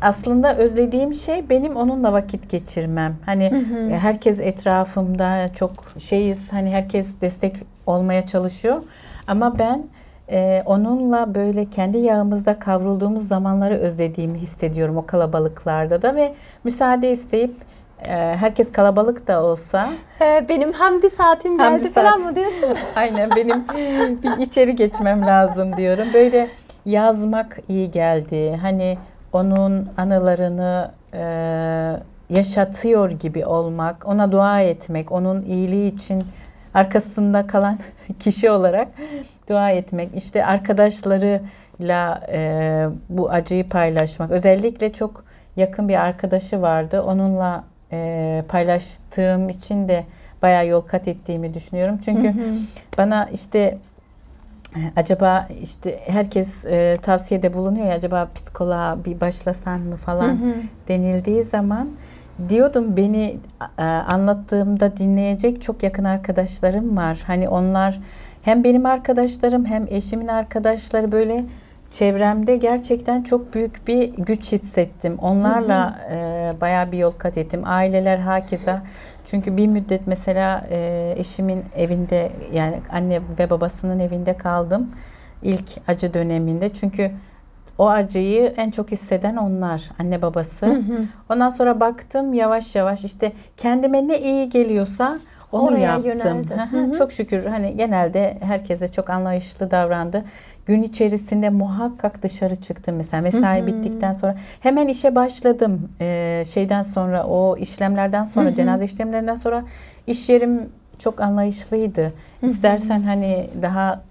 aslında 0.00 0.56
özlediğim 0.56 1.14
şey 1.14 1.50
benim 1.50 1.76
onunla 1.76 2.12
vakit 2.12 2.50
geçirmem. 2.50 3.16
Hani 3.26 3.50
hı. 3.50 3.90
e, 3.90 3.98
herkes 3.98 4.40
etrafımda 4.40 5.48
çok 5.54 5.70
şeyiz. 5.98 6.52
Hani 6.52 6.70
herkes 6.70 7.20
destek 7.20 7.56
olmaya 7.86 8.26
çalışıyor. 8.26 8.82
Ama 9.26 9.58
ben 9.58 9.82
e, 10.30 10.62
onunla 10.66 11.34
böyle 11.34 11.64
kendi 11.64 11.98
yağımızda 11.98 12.58
kavrulduğumuz 12.58 13.28
zamanları 13.28 13.74
özlediğimi 13.74 14.38
hissediyorum 14.38 14.96
o 14.96 15.06
kalabalıklarda 15.06 16.02
da 16.02 16.14
ve 16.14 16.34
müsaade 16.64 17.12
isteyip 17.12 17.54
e, 18.08 18.12
herkes 18.12 18.72
kalabalık 18.72 19.26
da 19.26 19.42
olsa 19.42 19.88
benim 20.48 20.72
Hamdi 20.72 21.10
saatim 21.10 21.58
Hamdi 21.58 21.78
geldi 21.78 21.92
falan 21.92 22.10
saat- 22.10 22.20
mı 22.20 22.36
diyorsun? 22.36 22.68
Aynen 22.96 23.30
benim 23.36 23.64
bir 24.22 24.46
içeri 24.46 24.76
geçmem 24.76 25.26
lazım 25.26 25.76
diyorum. 25.76 26.08
Böyle 26.14 26.48
yazmak 26.86 27.58
iyi 27.68 27.90
geldi. 27.90 28.58
Hani 28.62 28.98
onun 29.34 29.88
anılarını 29.96 30.90
e, 31.14 31.24
yaşatıyor 32.30 33.10
gibi 33.10 33.46
olmak, 33.46 34.08
ona 34.08 34.32
dua 34.32 34.60
etmek, 34.60 35.12
onun 35.12 35.42
iyiliği 35.42 35.94
için 35.94 36.24
arkasında 36.74 37.46
kalan 37.46 37.78
kişi 38.20 38.50
olarak 38.50 38.88
dua 39.48 39.70
etmek. 39.70 40.16
İşte 40.16 40.46
arkadaşlarıyla 40.46 42.20
e, 42.32 42.86
bu 43.08 43.30
acıyı 43.30 43.68
paylaşmak. 43.68 44.30
Özellikle 44.30 44.92
çok 44.92 45.22
yakın 45.56 45.88
bir 45.88 46.04
arkadaşı 46.04 46.62
vardı. 46.62 47.02
Onunla 47.02 47.64
e, 47.92 48.42
paylaştığım 48.48 49.48
için 49.48 49.88
de 49.88 50.04
bayağı 50.42 50.66
yol 50.66 50.80
kat 50.80 51.08
ettiğimi 51.08 51.54
düşünüyorum. 51.54 51.98
Çünkü 52.04 52.34
bana 52.98 53.28
işte 53.32 53.74
acaba 54.96 55.48
işte 55.62 55.98
herkes 56.06 56.64
e, 56.64 56.98
tavsiyede 57.02 57.54
bulunuyor 57.54 57.86
ya 57.86 57.94
acaba 57.94 58.28
psikoloğa 58.34 59.04
bir 59.04 59.20
başlasan 59.20 59.80
mı 59.80 59.96
falan 59.96 60.38
denildiği 60.88 61.42
zaman 61.42 61.88
diyordum 62.48 62.96
beni 62.96 63.36
e, 63.78 63.82
anlattığımda 63.82 64.96
dinleyecek 64.96 65.62
çok 65.62 65.82
yakın 65.82 66.04
arkadaşlarım 66.04 66.96
var. 66.96 67.22
Hani 67.26 67.48
onlar 67.48 68.00
hem 68.42 68.64
benim 68.64 68.86
arkadaşlarım 68.86 69.64
hem 69.64 69.86
eşimin 69.90 70.28
arkadaşları 70.28 71.12
böyle 71.12 71.44
çevremde 71.90 72.56
gerçekten 72.56 73.22
çok 73.22 73.54
büyük 73.54 73.88
bir 73.88 74.12
güç 74.18 74.52
hissettim. 74.52 75.18
Onlarla 75.22 75.98
e, 76.10 76.52
bayağı 76.60 76.92
bir 76.92 76.98
yol 76.98 77.12
kat 77.12 77.38
ettim. 77.38 77.62
Aileler 77.64 78.18
hakeza. 78.18 78.82
Çünkü 79.24 79.56
bir 79.56 79.66
müddet 79.66 80.06
mesela 80.06 80.66
e, 80.70 81.14
eşimin 81.16 81.64
evinde 81.76 82.32
yani 82.52 82.80
anne 82.92 83.20
ve 83.38 83.50
babasının 83.50 83.98
evinde 83.98 84.36
kaldım. 84.36 84.90
İlk 85.42 85.70
acı 85.88 86.14
döneminde. 86.14 86.68
Çünkü 86.68 87.10
o 87.78 87.88
acıyı 87.88 88.54
en 88.56 88.70
çok 88.70 88.90
hisseden 88.90 89.36
onlar, 89.36 89.90
anne 89.98 90.22
babası. 90.22 90.82
Ondan 91.30 91.50
sonra 91.50 91.80
baktım 91.80 92.34
yavaş 92.34 92.74
yavaş 92.74 93.04
işte 93.04 93.32
kendime 93.56 94.08
ne 94.08 94.20
iyi 94.20 94.48
geliyorsa 94.48 95.18
onu 95.52 95.68
Oraya 95.68 95.80
yaptım. 95.80 96.44
Hı 96.48 96.54
hı, 96.54 96.76
Hı 96.76 96.86
hı. 96.86 96.98
Çok 96.98 97.12
şükür 97.12 97.44
hani 97.44 97.76
genelde 97.76 98.38
herkese 98.40 98.88
çok 98.88 99.10
anlayışlı 99.10 99.70
davrandı. 99.70 100.22
Gün 100.66 100.82
içerisinde 100.82 101.50
muhakkak 101.50 102.22
dışarı 102.22 102.56
çıktım 102.56 102.94
mesela 102.96 103.22
mesai 103.22 103.66
bittikten 103.66 104.14
sonra 104.14 104.34
hemen 104.60 104.86
işe 104.88 105.14
başladım. 105.14 105.88
Ee, 106.00 106.44
şeyden 106.48 106.82
sonra 106.82 107.26
o 107.26 107.56
işlemlerden 107.56 108.24
sonra 108.24 108.54
cenaze 108.54 108.84
işlemlerinden 108.84 109.36
sonra 109.36 109.64
iş 110.06 110.28
yerim 110.28 110.60
çok 110.98 111.20
anlayışlıydı. 111.20 112.12
İstersen 112.42 113.02
hani 113.02 113.50
daha 113.62 114.02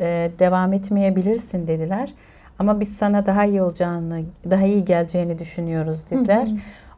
e, 0.00 0.30
devam 0.38 0.72
etmeyebilirsin 0.72 1.66
dediler. 1.66 2.12
Ama 2.58 2.80
biz 2.80 2.96
sana 2.96 3.26
daha 3.26 3.44
iyi 3.44 3.62
olacağını, 3.62 4.22
daha 4.50 4.62
iyi 4.62 4.84
geleceğini 4.84 5.38
düşünüyoruz 5.38 6.00
dediler. 6.10 6.48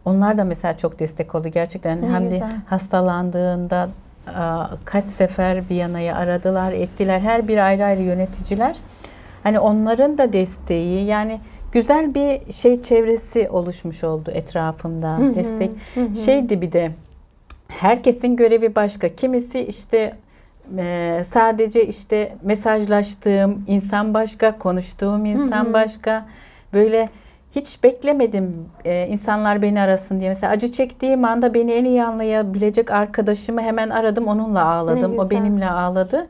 Onlar 0.05 0.39
da 0.39 0.45
mesela 0.45 0.77
çok 0.77 0.99
destek 0.99 1.35
oldu 1.35 1.49
gerçekten. 1.49 2.03
Ne 2.03 2.09
Hem 2.09 2.25
de 2.25 2.29
güzel. 2.29 2.51
hastalandığında 2.67 3.89
a, 4.37 4.67
kaç 4.85 5.05
sefer 5.09 5.63
Viyana'yı 5.71 6.17
aradılar, 6.17 6.73
ettiler. 6.73 7.21
Her 7.21 7.49
bir 7.49 7.59
ayrı 7.59 7.85
ayrı 7.85 8.03
yöneticiler. 8.03 8.77
Hani 9.43 9.61
onların 9.61 10.19
da 10.19 10.33
desteği 10.33 11.07
yani 11.07 11.41
güzel 11.73 12.15
bir 12.15 12.53
şey 12.53 12.83
çevresi 12.83 13.49
oluşmuş 13.51 14.05
oldu 14.05 14.31
etrafımda. 14.31 15.19
Destek. 15.35 15.71
Şeydi 16.25 16.63
bir 16.63 16.73
de 16.73 16.91
herkesin 17.69 18.37
görevi 18.37 18.75
başka. 18.75 19.09
Kimisi 19.09 19.61
işte 19.61 20.15
e, 20.79 21.23
sadece 21.31 21.87
işte 21.87 22.37
mesajlaştığım 22.43 23.65
insan 23.67 24.15
başka, 24.15 24.59
konuştuğum 24.59 25.25
insan 25.25 25.73
başka. 25.73 26.27
Böyle 26.73 27.09
hiç 27.57 27.83
beklemedim 27.83 28.55
e, 28.85 29.07
insanlar 29.09 29.63
beni 29.63 29.81
arasın 29.81 30.21
diye. 30.21 30.29
Mesela 30.31 30.53
acı 30.53 30.73
çektiğim 30.73 31.25
anda 31.25 31.55
beni 31.55 31.73
en 31.73 31.85
iyi 31.85 32.05
anlayabilecek 32.05 32.91
arkadaşımı 32.91 33.61
hemen 33.63 33.91
aradım, 33.91 34.27
onunla 34.29 34.65
ağladım. 34.65 35.19
O 35.19 35.31
benimle 35.31 35.71
ağladı. 35.71 36.27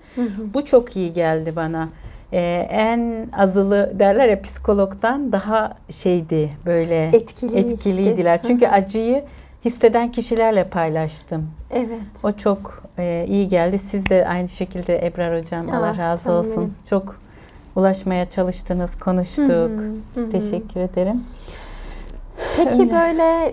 Bu 0.55 0.65
çok 0.65 0.97
iyi 0.97 1.13
geldi 1.13 1.53
bana. 1.57 1.89
E, 2.33 2.67
en 2.71 3.29
azılı 3.33 3.93
derler 3.99 4.29
ya 4.29 4.41
psikologdan 4.43 5.33
daha 5.33 5.73
şeydi 5.91 6.51
böyle 6.67 7.09
Etkiliydi. 7.13 7.59
etkiliydiler. 7.73 8.39
Hı 8.39 8.43
Çünkü 8.47 8.67
acıyı 8.67 9.25
hisseden 9.65 10.11
kişilerle 10.13 10.65
paylaştım. 10.65 11.51
Evet. 11.71 12.25
O 12.25 12.33
çok 12.33 12.83
e, 12.99 13.25
iyi 13.29 13.49
geldi. 13.49 13.79
Siz 13.79 14.11
de 14.11 14.27
aynı 14.29 14.49
şekilde 14.49 15.07
Ebrar 15.07 15.41
Hocam 15.41 15.67
Ah, 15.71 15.79
Allah 15.79 15.99
razı 15.99 16.25
canım 16.25 16.39
olsun. 16.39 16.75
Çok 16.91 17.17
ulaşmaya 17.77 18.31
çalıştınız, 18.31 18.99
konuştuk. 18.99 19.49
Hı 19.49 19.93
hı, 20.15 20.21
hı. 20.21 20.31
Teşekkür 20.31 20.81
ederim. 20.81 21.25
Peki 22.57 22.83
Öyle. 22.83 22.91
böyle 22.91 23.53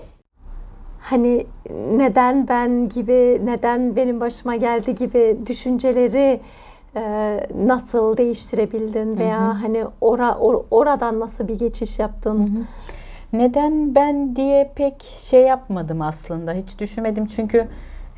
hani 1.00 1.46
neden 1.92 2.48
ben 2.48 2.90
gibi, 2.90 3.42
neden 3.46 3.96
benim 3.96 4.20
başıma 4.20 4.56
geldi 4.56 4.96
gibi 4.96 5.38
düşünceleri 5.46 6.40
e, 6.96 7.02
nasıl 7.66 8.18
değiştirebildin 8.18 9.18
veya 9.18 9.62
hani 9.64 9.84
ora, 10.02 10.30
or- 10.30 10.64
oradan 10.72 11.20
nasıl 11.20 11.48
bir 11.48 11.60
geçiş 11.60 12.00
yaptın? 12.00 12.68
Neden 13.34 13.96
ben 13.96 14.36
diye 14.36 14.72
pek 14.76 15.04
şey 15.30 15.42
yapmadım 15.42 16.02
aslında. 16.02 16.54
Hiç 16.54 16.80
düşünmedim 16.80 17.26
çünkü 17.26 17.66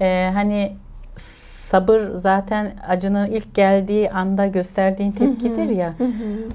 e, 0.01 0.29
hani 0.33 0.75
sabır 1.71 2.01
zaten 2.15 2.71
acının 2.87 3.27
ilk 3.31 3.55
geldiği 3.55 4.11
anda 4.11 4.47
gösterdiğin 4.47 5.11
tepkidir 5.11 5.69
ya. 5.69 5.93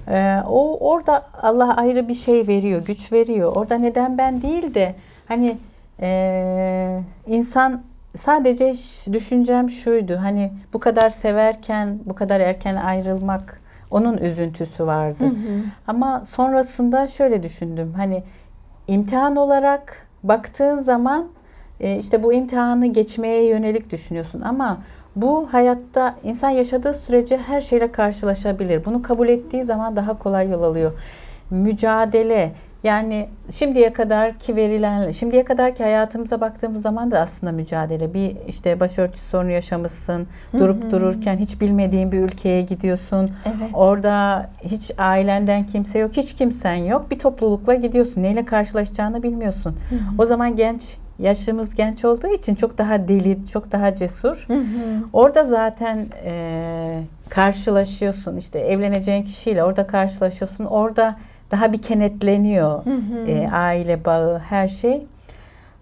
E, 0.09 0.43
o 0.49 0.91
orada 0.93 1.23
Allah 1.43 1.77
ayrı 1.77 2.09
bir 2.09 2.15
şey 2.15 2.49
veriyor, 2.49 2.85
güç 2.85 3.13
veriyor. 3.13 3.57
Orada 3.57 3.79
neden 3.79 4.19
ben 4.19 4.43
değil 4.43 4.75
de 4.75 4.95
hani 5.29 5.59
e, 6.01 7.01
insan 7.27 7.83
sadece 8.17 8.75
düşüncem 9.13 9.71
şuydu. 9.71 10.19
Hani 10.23 10.53
bu 10.73 10.81
kadar 10.81 11.11
severken 11.11 11.99
bu 12.05 12.15
kadar 12.15 12.41
erken 12.41 12.75
ayrılmak 12.75 13.61
onun 13.91 14.19
üzüntüsü 14.19 14.87
vardı. 14.87 15.25
Ama 15.87 16.25
sonrasında 16.31 17.07
şöyle 17.07 17.43
düşündüm. 17.43 17.93
Hani 17.97 18.23
imtihan 18.89 19.37
olarak 19.37 20.07
baktığın 20.23 20.79
zaman 20.79 21.29
e, 21.81 21.99
işte 21.99 22.23
bu 22.23 22.33
imtihanı 22.33 22.87
geçmeye 22.87 23.49
yönelik 23.49 23.91
düşünüyorsun 23.91 24.41
ama 24.41 24.79
bu 25.17 25.49
hayatta 25.53 26.15
insan 26.25 26.51
yaşadığı 26.51 26.95
sürece 26.95 27.37
her 27.37 27.61
şeyle 27.61 27.93
karşılaşabilir. 27.93 28.85
Bunu 28.85 29.03
kabul 29.03 29.29
ettiği 29.29 29.65
zaman 29.65 29.97
daha 29.97 30.19
kolay 30.19 30.51
yol 30.51 30.63
alıyor. 30.63 30.93
Mücadele 31.51 32.53
yani 32.87 33.29
şimdiye 33.59 33.93
kadar 33.93 34.39
ki 34.39 34.57
verilen, 34.57 35.11
şimdiye 35.11 35.45
kadar 35.45 35.75
ki 35.75 35.83
hayatımıza 35.83 36.41
baktığımız 36.41 36.83
zaman 36.83 37.11
da 37.11 37.21
aslında 37.21 37.53
mücadele. 37.53 38.15
Bir 38.15 38.37
işte 38.49 38.81
başörtüsü 38.81 39.29
sorunu 39.29 39.51
yaşamışsın, 39.51 40.27
durup 40.59 40.91
dururken 40.91 41.37
hiç 41.37 41.61
bilmediğin 41.61 42.13
bir 42.13 42.19
ülkeye 42.19 42.63
gidiyorsun. 42.63 43.29
Evet. 43.47 43.71
Orada 43.75 44.51
hiç 44.63 44.91
ailenden 44.99 45.67
kimse 45.67 45.99
yok, 45.99 46.11
hiç 46.17 46.35
kimsen 46.35 46.75
yok. 46.75 47.11
Bir 47.11 47.19
toplulukla 47.19 47.75
gidiyorsun. 47.75 48.23
Neyle 48.23 48.45
karşılaşacağını 48.45 49.23
bilmiyorsun. 49.23 49.77
O 50.19 50.27
zaman 50.27 50.57
genç, 50.57 50.97
yaşımız 51.19 51.75
genç 51.75 52.05
olduğu 52.05 52.29
için 52.29 52.55
çok 52.55 52.79
daha 52.79 53.09
deli, 53.09 53.47
çok 53.53 53.73
daha 53.73 53.97
cesur. 53.97 54.47
Orada 55.13 55.45
zaten 55.45 56.07
e, 56.25 57.03
karşılaşıyorsun. 57.29 58.37
İşte 58.37 58.59
evleneceğin 58.59 59.23
kişiyle 59.23 59.65
orada 59.65 59.87
karşılaşıyorsun. 59.87 60.65
Orada 60.65 61.17
daha 61.51 61.73
bir 61.73 61.83
kenetleniyor 61.83 62.83
e, 63.29 63.49
aile 63.51 64.05
bağı, 64.05 64.39
her 64.39 64.69
şey. 64.69 65.07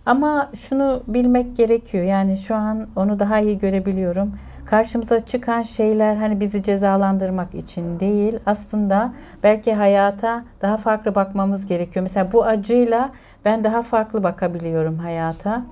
Ama 0.07 0.51
şunu 0.69 1.03
bilmek 1.09 1.57
gerekiyor. 1.57 2.05
Yani 2.05 2.37
şu 2.37 2.55
an 2.55 2.87
onu 2.97 3.21
daha 3.21 3.41
iyi 3.41 3.59
görebiliyorum. 3.59 4.33
karşımıza 4.67 5.21
çıkan 5.21 5.63
şeyler 5.63 6.17
hani 6.17 6.41
bizi 6.41 6.63
cezalandırmak 6.63 7.55
için 7.55 8.01
değil. 8.01 8.39
Aslında 8.47 9.13
belki 9.43 9.75
hayata 9.75 10.43
daha 10.63 10.77
farklı 10.77 11.15
bakmamız 11.15 11.67
gerekiyor. 11.67 12.03
Mesela 12.03 12.33
bu 12.33 12.45
acıyla 12.45 13.11
ben 13.45 13.65
daha 13.65 13.83
farklı 13.83 14.23
bakabiliyorum 14.23 14.99
hayata. 14.99 15.63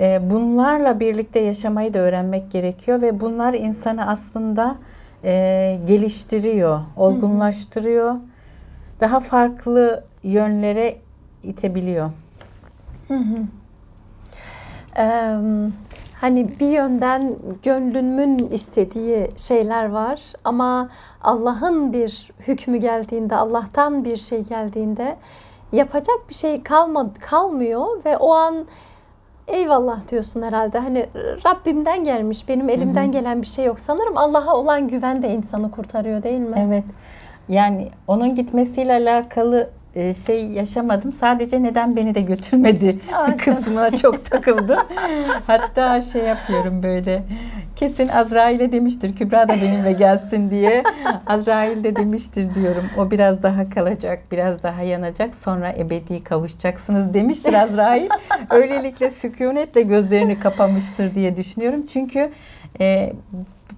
E, 0.00 0.30
bunlarla 0.30 1.00
birlikte 1.00 1.40
yaşamayı 1.40 1.94
da 1.94 1.98
öğrenmek 1.98 2.50
gerekiyor 2.50 3.02
ve 3.02 3.20
bunlar 3.20 3.54
insanı 3.54 4.06
aslında 4.06 4.74
e, 5.24 5.78
geliştiriyor, 5.86 6.80
olgunlaştırıyor. 6.96 8.18
Daha 9.00 9.20
farklı 9.20 10.04
yönlere 10.22 10.96
itebiliyor. 11.42 12.10
Hı 13.08 13.14
hı. 13.14 13.38
Ee, 14.98 15.38
hani 16.20 16.60
bir 16.60 16.68
yönden 16.68 17.36
gönlümün 17.62 18.38
istediği 18.38 19.30
şeyler 19.36 19.90
var 19.90 20.32
ama 20.44 20.88
Allah'ın 21.22 21.92
bir 21.92 22.30
hükmü 22.40 22.76
geldiğinde, 22.76 23.36
Allah'tan 23.36 24.04
bir 24.04 24.16
şey 24.16 24.44
geldiğinde 24.44 25.16
yapacak 25.72 26.16
bir 26.28 26.34
şey 26.34 26.62
kalmadı, 26.62 27.20
kalmıyor 27.20 28.04
ve 28.04 28.16
o 28.16 28.34
an 28.34 28.66
eyvallah 29.46 30.08
diyorsun 30.08 30.42
herhalde. 30.42 30.78
Hani 30.78 31.06
Rabbimden 31.46 32.04
gelmiş, 32.04 32.48
benim 32.48 32.68
elimden 32.68 33.12
gelen 33.12 33.42
bir 33.42 33.46
şey 33.46 33.64
yok. 33.64 33.80
Sanırım 33.80 34.18
Allah'a 34.18 34.56
olan 34.56 34.88
güven 34.88 35.22
de 35.22 35.34
insanı 35.34 35.70
kurtarıyor 35.70 36.22
değil 36.22 36.38
mi? 36.38 36.66
Evet. 36.68 36.84
Yani 37.48 37.90
onun 38.06 38.34
gitmesiyle 38.34 38.92
alakalı 38.92 39.70
e, 39.94 40.14
şey 40.14 40.46
yaşamadım. 40.46 41.12
Sadece 41.12 41.62
neden 41.62 41.96
beni 41.96 42.14
de 42.14 42.20
götürmedi 42.20 42.96
Aa, 43.12 43.36
kısmına 43.36 43.90
çok 43.90 44.24
takıldım. 44.24 44.78
Hatta 45.46 46.02
şey 46.02 46.22
yapıyorum 46.22 46.82
böyle. 46.82 47.22
Kesin 47.76 48.08
Azrail'e 48.08 48.72
demiştir. 48.72 49.16
Kübra 49.16 49.48
da 49.48 49.52
benimle 49.52 49.92
gelsin 49.92 50.50
diye. 50.50 50.82
Azrail 51.26 51.84
de 51.84 51.96
demiştir 51.96 52.54
diyorum. 52.54 52.84
O 52.98 53.10
biraz 53.10 53.42
daha 53.42 53.70
kalacak, 53.70 54.22
biraz 54.32 54.62
daha 54.62 54.82
yanacak. 54.82 55.34
Sonra 55.34 55.72
ebedi 55.72 56.24
kavuşacaksınız 56.24 57.14
demiştir 57.14 57.54
Azrail. 57.54 58.08
Öylelikle 58.50 59.10
sükunetle 59.10 59.82
gözlerini 59.82 60.40
kapamıştır 60.40 61.14
diye 61.14 61.36
düşünüyorum. 61.36 61.86
Çünkü 61.86 62.30
e, 62.80 63.12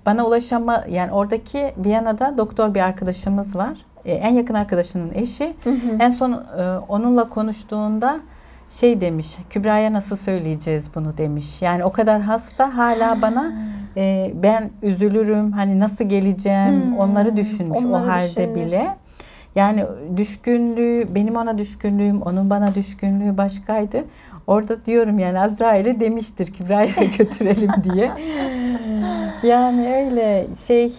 bana 0.07 0.27
ulaşama 0.27 0.85
yani 0.88 1.12
oradaki 1.12 1.73
Viyana'da 1.85 2.38
doktor 2.38 2.75
bir 2.75 2.81
arkadaşımız 2.81 3.57
var. 3.57 3.79
E, 4.05 4.12
en 4.12 4.35
yakın 4.35 4.55
arkadaşının 4.55 5.11
eşi. 5.14 5.55
Hı 5.64 5.71
hı. 5.71 5.97
En 6.01 6.11
son 6.11 6.33
e, 6.33 6.79
onunla 6.88 7.29
konuştuğunda 7.29 8.21
şey 8.71 9.01
demiş. 9.01 9.37
Kübra'ya 9.51 9.92
nasıl 9.92 10.16
söyleyeceğiz 10.16 10.85
bunu 10.95 11.19
demiş. 11.19 11.62
Yani 11.62 11.85
o 11.85 11.92
kadar 11.92 12.21
hasta 12.21 12.77
hala 12.77 13.23
bana 13.23 13.53
e, 13.97 14.33
ben 14.42 14.71
üzülürüm. 14.83 15.53
Hani 15.53 15.81
nasıl 15.81 16.05
geleceğim 16.05 16.83
Hmm. 16.83 16.99
onları 16.99 17.37
düşünmüş 17.37 17.79
Onları 17.79 18.05
o 18.05 18.07
halde 18.09 18.29
düşünmüş. 18.29 18.57
bile. 18.66 18.97
Yani 19.55 19.85
düşkünlüğü, 20.16 21.14
benim 21.14 21.37
ona 21.37 21.59
düşkünlüğüm, 21.59 22.23
onun 22.23 22.51
bana 22.51 22.75
düşkünlüğü 22.75 23.37
başkaydı. 23.37 23.99
Orada 24.47 24.87
diyorum 24.87 25.19
yani 25.19 25.40
Azrail'e 25.40 26.01
demiştir 26.01 26.53
Kübra'ya 26.53 26.88
götürelim 27.19 27.71
diye. 27.85 28.11
Yani 29.47 29.95
öyle 29.95 30.47
şey 30.67 30.93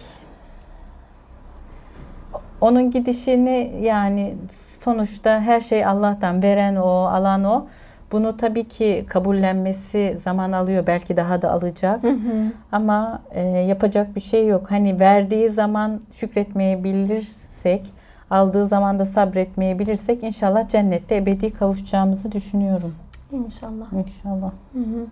onun 2.60 2.90
gidişini 2.90 3.78
yani 3.82 4.34
sonuçta 4.80 5.40
her 5.40 5.60
şey 5.60 5.86
Allah'tan 5.86 6.42
veren 6.42 6.76
o, 6.76 6.88
alan 6.88 7.44
o. 7.44 7.66
Bunu 8.12 8.36
tabii 8.36 8.68
ki 8.68 9.04
kabullenmesi 9.08 10.18
zaman 10.24 10.52
alıyor. 10.52 10.86
Belki 10.86 11.16
daha 11.16 11.42
da 11.42 11.52
alacak. 11.52 12.02
Hı 12.02 12.10
hı. 12.10 12.52
Ama 12.72 13.22
e, 13.30 13.42
yapacak 13.42 14.16
bir 14.16 14.20
şey 14.20 14.46
yok. 14.46 14.70
Hani 14.70 15.00
verdiği 15.00 15.48
zaman 15.48 16.00
şükretmeyebilirsek, 16.12 17.92
aldığı 18.30 18.66
zaman 18.66 18.98
da 18.98 19.04
sabretmeyebilirsek 19.04 20.22
inşallah 20.22 20.68
cennette 20.68 21.16
ebedi 21.16 21.52
kavuşacağımızı 21.52 22.32
düşünüyorum. 22.32 22.94
İnşallah. 23.32 23.92
İnşallah. 23.92 24.52
Hı 24.72 24.78
hı. 24.78 25.06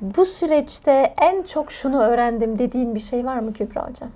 Bu 0.00 0.26
süreçte 0.26 1.14
en 1.20 1.42
çok 1.42 1.72
şunu 1.72 2.02
öğrendim 2.02 2.58
dediğin 2.58 2.94
bir 2.94 3.00
şey 3.00 3.24
var 3.24 3.38
mı 3.38 3.52
Kübra 3.52 3.88
Hocam? 3.88 4.10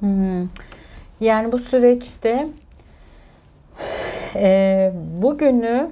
Hmm. 0.00 0.48
Yani 1.20 1.52
bu 1.52 1.58
süreçte 1.58 2.48
e, 4.34 4.92
bugünü 5.22 5.90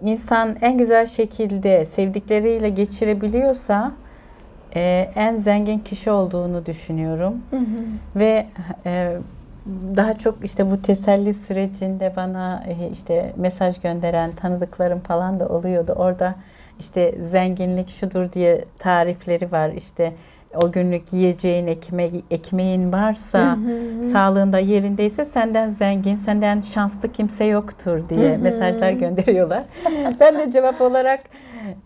insan 0.00 0.56
en 0.60 0.78
güzel 0.78 1.06
şekilde 1.06 1.84
sevdikleriyle 1.84 2.68
geçirebiliyorsa 2.68 3.92
e, 4.74 5.12
en 5.14 5.36
zengin 5.36 5.78
kişi 5.78 6.10
olduğunu 6.10 6.66
düşünüyorum. 6.66 7.42
Hı 7.50 7.56
hı. 7.56 7.84
Ve 8.16 8.46
e, 8.86 9.16
daha 9.96 10.18
çok 10.18 10.44
işte 10.44 10.70
bu 10.70 10.82
teselli 10.82 11.34
sürecinde 11.34 12.12
bana 12.16 12.64
e, 12.68 12.90
işte 12.92 13.32
mesaj 13.36 13.80
gönderen 13.80 14.32
tanıdıklarım 14.32 15.00
falan 15.00 15.40
da 15.40 15.48
oluyordu. 15.48 15.92
Orada 15.92 16.34
işte 16.78 17.14
zenginlik 17.22 17.88
şudur 17.88 18.32
diye 18.32 18.64
tarifleri 18.78 19.52
var. 19.52 19.70
İşte 19.70 20.12
o 20.54 20.72
günlük 20.72 21.12
yiyeceğin, 21.12 21.66
ekme 21.66 22.10
ekmeğin 22.30 22.92
varsa, 22.92 23.58
sağlığında 24.12 24.58
yerindeyse 24.58 25.24
senden 25.24 25.68
zengin, 25.68 26.16
senden 26.16 26.60
şanslı 26.60 27.12
kimse 27.12 27.44
yoktur 27.44 28.08
diye 28.08 28.36
mesajlar 28.36 28.90
gönderiyorlar. 28.90 29.64
ben 30.20 30.38
de 30.38 30.52
cevap 30.52 30.80
olarak 30.80 31.20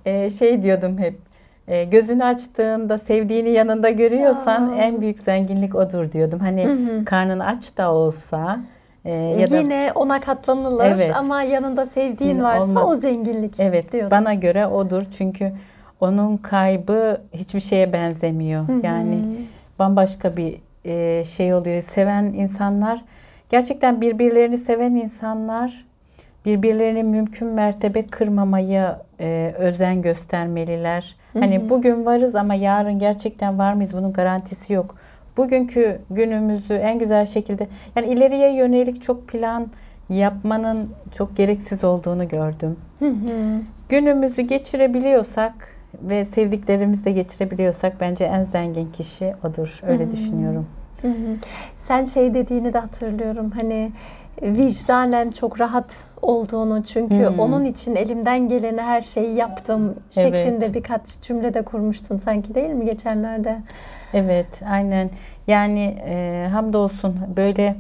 e, 0.04 0.30
şey 0.30 0.62
diyordum 0.62 0.98
hep. 0.98 1.25
E, 1.68 1.84
gözünü 1.84 2.24
açtığında 2.24 2.98
sevdiğini 2.98 3.50
yanında 3.50 3.90
görüyorsan 3.90 4.74
Ya. 4.74 4.82
en 4.84 5.00
büyük 5.00 5.18
zenginlik 5.20 5.74
odur 5.74 6.12
diyordum. 6.12 6.38
Hani 6.38 6.64
Hı 6.64 6.72
hı. 6.72 7.04
karnın 7.04 7.38
aç 7.40 7.76
da 7.76 7.92
olsa 7.92 8.60
e, 9.04 9.18
ya 9.18 9.50
da 9.50 9.56
Yine 9.56 9.90
ona 9.94 10.20
katlanılır 10.20 10.84
Evet. 10.84 11.12
ama 11.16 11.42
yanında 11.42 11.86
sevdiğin 11.86 12.42
varsa 12.42 12.66
olmaz. 12.66 12.84
o 12.88 12.94
zenginlik 12.94 13.60
evet 13.60 13.92
diyordun. 13.92 14.10
bana 14.10 14.34
göre 14.34 14.66
odur. 14.66 15.02
Çünkü 15.18 15.52
onun 16.00 16.36
kaybı 16.36 17.20
hiçbir 17.32 17.60
şeye 17.60 17.92
benzemiyor. 17.92 18.68
Hı 18.68 18.72
hı. 18.72 18.80
Yani 18.86 19.18
bambaşka 19.78 20.36
bir 20.36 20.56
e, 20.84 21.24
şey 21.24 21.54
oluyor. 21.54 21.82
Seven 21.82 22.22
insanlar 22.24 23.04
gerçekten 23.50 24.00
birbirlerini 24.00 24.58
seven 24.58 24.94
insanlar 24.94 25.85
birbirlerini 26.46 27.02
mümkün 27.02 27.48
mertebe 27.48 28.06
kırmamaya 28.06 29.02
e, 29.20 29.54
özen 29.58 30.02
göstermeliler. 30.02 31.14
Hı 31.32 31.38
Hani 31.38 31.70
bugün 31.70 32.06
varız 32.06 32.34
ama 32.34 32.54
yarın 32.54 32.98
gerçekten 32.98 33.58
var 33.58 33.72
mıyız 33.72 33.92
bunun 33.92 34.12
garantisi 34.12 34.72
yok. 34.72 34.94
Bugünkü 35.36 35.98
günümüzü 36.10 36.74
en 36.74 36.98
güzel 36.98 37.26
şekilde 37.26 37.66
yani 37.96 38.06
ileriye 38.06 38.56
yönelik 38.56 39.02
çok 39.02 39.28
plan 39.28 39.66
yapmanın 40.08 40.90
çok 41.16 41.36
gereksiz 41.36 41.84
olduğunu 41.84 42.28
gördüm. 42.28 42.76
Hı 42.98 43.08
hı. 43.08 43.60
Günümüzü 43.88 44.42
geçirebiliyorsak 44.42 45.52
ve 46.02 46.24
sevdiklerimizle 46.24 47.12
geçirebiliyorsak 47.12 48.00
bence 48.00 48.24
en 48.24 48.44
zengin 48.44 48.92
kişi 48.92 49.34
odur. 49.44 49.80
Öyle 49.86 50.04
Hı 50.04 50.08
hı. 50.08 50.12
düşünüyorum. 50.12 50.66
Hı 51.02 51.08
hı. 51.08 51.34
Sen 51.76 52.04
şey 52.04 52.34
dediğini 52.34 52.72
de 52.72 52.78
hatırlıyorum 52.78 53.50
hani 53.50 53.92
vicdanen 54.42 55.28
çok 55.28 55.60
rahat 55.60 56.10
olduğunu 56.22 56.82
çünkü 56.84 57.26
Hmm. 57.28 57.38
onun 57.38 57.64
için 57.64 57.96
elimden 57.96 58.48
geleni 58.48 58.80
her 58.80 59.00
şeyi 59.00 59.34
yaptım 59.34 59.94
Evet. 60.16 60.34
şeklinde 60.34 60.74
birkaç 60.74 61.20
cümlede 61.22 61.62
kurmuştun 61.62 62.16
sanki 62.16 62.54
değil 62.54 62.70
mi 62.70 62.84
geçenlerde? 62.84 63.58
Evet, 64.14 64.62
aynen. 64.70 65.10
Yani 65.46 65.98
e, 66.06 66.48
hamdolsun 66.52 67.14
böyle 67.36 67.74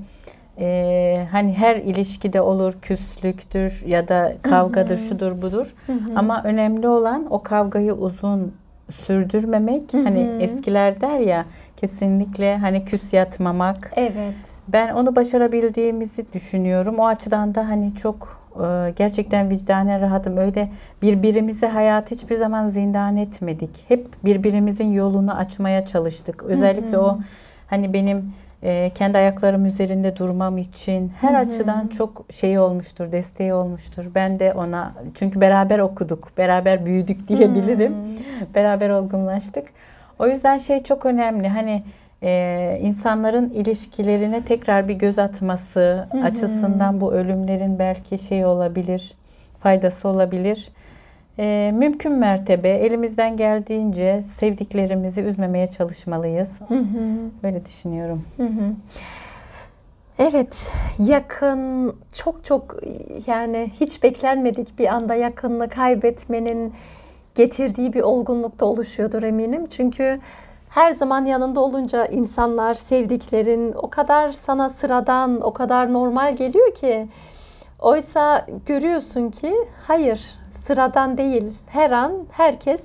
e, 0.60 1.26
hani 1.32 1.52
her 1.54 1.76
ilişkide 1.76 2.40
olur 2.40 2.78
küslüktür 2.82 3.82
ya 3.86 4.08
da 4.08 4.32
kavgadır, 4.42 4.96
şudur 4.96 5.42
budur. 5.42 5.74
Hı 5.86 5.92
hı. 5.92 5.98
Ama 6.16 6.42
önemli 6.44 6.88
olan 6.88 7.26
o 7.30 7.42
kavgayı 7.42 7.92
uzun 7.92 8.52
sürdürmemek. 8.90 9.92
Hı 9.92 9.98
Hani 10.02 10.36
eskiler 10.40 11.00
der 11.00 11.18
ya 11.18 11.44
kesinlikle 11.76 12.56
hani 12.56 12.84
küs 12.84 13.12
yatmamak. 13.12 13.92
Evet. 13.96 14.34
Ben 14.68 14.94
onu 14.94 15.16
başarabildiğimizi 15.16 16.32
düşünüyorum. 16.32 16.98
O 16.98 17.06
açıdan 17.06 17.54
da 17.54 17.68
hani 17.68 17.94
çok 17.94 18.40
e, 18.56 18.92
gerçekten 18.96 19.50
vicdanen 19.50 20.00
rahatım. 20.00 20.36
Öyle 20.36 20.68
birbirimizi 21.02 21.66
hayat 21.66 22.10
hiçbir 22.10 22.36
zaman 22.36 22.66
zindan 22.66 23.16
etmedik. 23.16 23.84
Hep 23.88 24.24
birbirimizin 24.24 24.92
yolunu 24.92 25.36
açmaya 25.36 25.86
çalıştık. 25.86 26.42
Özellikle 26.42 26.96
hı. 26.96 27.00
o 27.00 27.18
hani 27.66 27.92
benim 27.92 28.32
e, 28.62 28.90
kendi 28.94 29.18
ayaklarım 29.18 29.66
üzerinde 29.66 30.16
durmam 30.16 30.58
için 30.58 31.12
her 31.20 31.34
Hı 31.34 31.36
hı. 31.36 31.40
açıdan 31.40 31.88
çok 31.88 32.24
şey 32.30 32.58
olmuştur, 32.58 33.12
desteği 33.12 33.54
olmuştur. 33.54 34.04
Ben 34.14 34.38
de 34.38 34.52
ona 34.52 34.92
çünkü 35.14 35.40
beraber 35.40 35.78
okuduk, 35.78 36.38
beraber 36.38 36.86
büyüdük 36.86 37.28
diyebilirim. 37.28 37.92
Hmm. 37.94 38.54
Beraber 38.54 38.90
olgunlaştık. 38.90 39.64
O 40.18 40.26
yüzden 40.26 40.58
şey 40.58 40.82
çok 40.82 41.06
önemli. 41.06 41.48
Hani 41.48 41.82
e, 42.22 42.78
insanların 42.82 43.50
ilişkilerine 43.50 44.44
tekrar 44.44 44.88
bir 44.88 44.94
göz 44.94 45.18
atması 45.18 46.06
Hı 46.12 46.18
hı. 46.18 46.24
açısından 46.24 47.00
bu 47.00 47.12
ölümlerin 47.12 47.78
belki 47.78 48.18
şey 48.18 48.46
olabilir, 48.46 49.14
faydası 49.62 50.08
olabilir. 50.08 50.68
e, 51.38 51.72
mümkün 51.74 52.12
mertebe 52.14 52.68
elimizden 52.68 53.36
geldiğince 53.36 54.22
sevdiklerimizi 54.22 55.20
üzmemeye 55.20 55.66
çalışmalıyız. 55.66 56.60
Hı 56.68 56.74
hı. 56.74 57.30
Öyle 57.42 57.66
düşünüyorum. 57.66 58.24
Hı 58.36 58.42
hı. 58.42 58.72
Evet, 60.18 60.72
yakın 60.98 61.96
çok 62.14 62.44
çok 62.44 62.76
yani 63.26 63.70
hiç 63.80 64.02
beklenmedik 64.02 64.78
bir 64.78 64.86
anda 64.86 65.14
yakınlığı 65.14 65.68
kaybetmenin 65.68 66.74
getirdiği 67.36 67.92
bir 67.92 68.02
olgunlukta 68.02 68.66
oluşuyordur 68.66 69.22
eminim. 69.22 69.66
Çünkü 69.66 70.20
her 70.68 70.90
zaman 70.90 71.24
yanında 71.24 71.60
olunca 71.60 72.06
insanlar, 72.06 72.74
sevdiklerin 72.74 73.72
o 73.72 73.90
kadar 73.90 74.28
sana 74.28 74.68
sıradan, 74.68 75.40
o 75.40 75.52
kadar 75.52 75.92
normal 75.92 76.36
geliyor 76.36 76.74
ki 76.74 77.08
oysa 77.78 78.46
görüyorsun 78.66 79.30
ki 79.30 79.54
hayır, 79.86 80.20
sıradan 80.50 81.18
değil. 81.18 81.44
Her 81.66 81.90
an 81.90 82.12
herkes 82.30 82.84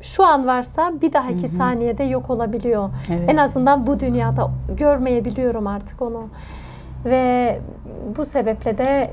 şu 0.00 0.24
an 0.24 0.46
varsa 0.46 0.92
bir 1.02 1.12
dahaki 1.12 1.42
Hı 1.48 1.52
hı. 1.52 1.56
saniyede 1.56 2.04
yok 2.04 2.30
olabiliyor. 2.30 2.90
Evet. 3.10 3.30
En 3.30 3.36
azından 3.36 3.86
bu 3.86 4.00
dünyada 4.00 4.50
görmeyebiliyorum 4.76 5.66
artık 5.66 6.02
onu. 6.02 6.28
Ve 7.04 7.58
bu 8.16 8.24
sebeple 8.24 8.78
de 8.78 9.10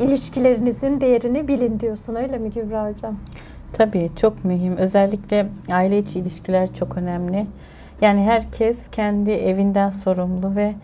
ilişkilerinizin 0.00 1.00
değerini 1.00 1.48
bilin 1.48 1.80
diyorsun 1.80 2.14
öyle 2.14 2.38
mi 2.38 2.50
Gübra 2.50 2.90
Hocam? 2.90 3.16
Tabii 3.72 4.10
çok 4.16 4.44
mühim. 4.44 4.76
Özellikle 4.76 5.46
aile 5.72 5.98
içi 5.98 6.18
ilişkiler 6.18 6.74
çok 6.74 6.96
önemli. 6.96 7.46
Yani 8.00 8.22
herkes 8.24 8.78
kendi 8.92 9.30
evinden 9.30 9.88
sorumlu 9.90 10.56
ve 10.56 10.74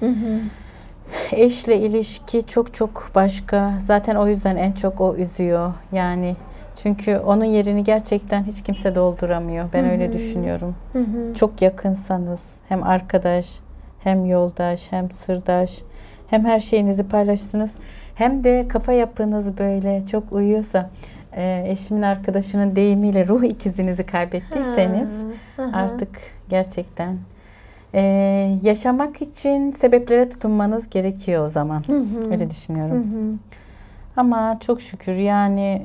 eşle 1.32 1.78
ilişki 1.78 2.46
çok 2.46 2.74
çok 2.74 3.10
başka. 3.14 3.72
Zaten 3.80 4.14
o 4.16 4.28
yüzden 4.28 4.56
en 4.56 4.72
çok 4.72 5.00
o 5.00 5.16
üzüyor. 5.16 5.72
Yani 5.92 6.36
çünkü 6.82 7.16
onun 7.16 7.44
yerini 7.44 7.84
gerçekten 7.84 8.44
hiç 8.44 8.62
kimse 8.62 8.94
dolduramıyor. 8.94 9.68
Ben 9.72 9.84
Hı 9.84 9.90
öyle 9.90 10.08
hı. 10.08 10.12
düşünüyorum. 10.12 10.74
Hı 10.92 10.98
hı. 10.98 11.34
Çok 11.34 11.62
yakınsanız 11.62 12.42
hem 12.68 12.82
arkadaş, 12.82 13.58
hem 14.00 14.24
yoldaş, 14.24 14.92
hem 14.92 15.10
sırdaş, 15.10 15.82
hem 16.26 16.44
her 16.44 16.58
şeyinizi 16.58 17.08
paylaştınız. 17.08 17.74
Hem 18.14 18.44
de 18.44 18.68
kafa 18.68 18.92
yapınız 18.92 19.58
böyle 19.58 20.06
çok 20.06 20.32
uyuyorsa 20.32 20.90
e, 21.38 21.64
eşimin 21.66 22.02
arkadaşının 22.02 22.76
deyimiyle 22.76 23.28
ruh 23.28 23.44
ikizinizi 23.44 24.06
kaybettiyseniz 24.06 25.10
Ha, 25.56 25.62
hı 25.62 25.66
hı. 25.66 25.76
artık 25.76 26.08
gerçekten 26.48 27.16
e, 27.94 28.00
yaşamak 28.62 29.22
için 29.22 29.72
sebeplere 29.72 30.28
tutunmanız 30.28 30.90
gerekiyor 30.90 31.46
o 31.46 31.50
zaman. 31.50 31.82
Hı 31.86 31.92
hı. 31.92 32.30
Öyle 32.30 32.44
Hı 32.44 32.50
düşünüyorum. 32.50 32.96
hı. 32.96 33.38
Ama 34.20 34.58
çok 34.60 34.80
şükür 34.82 35.14
yani 35.14 35.82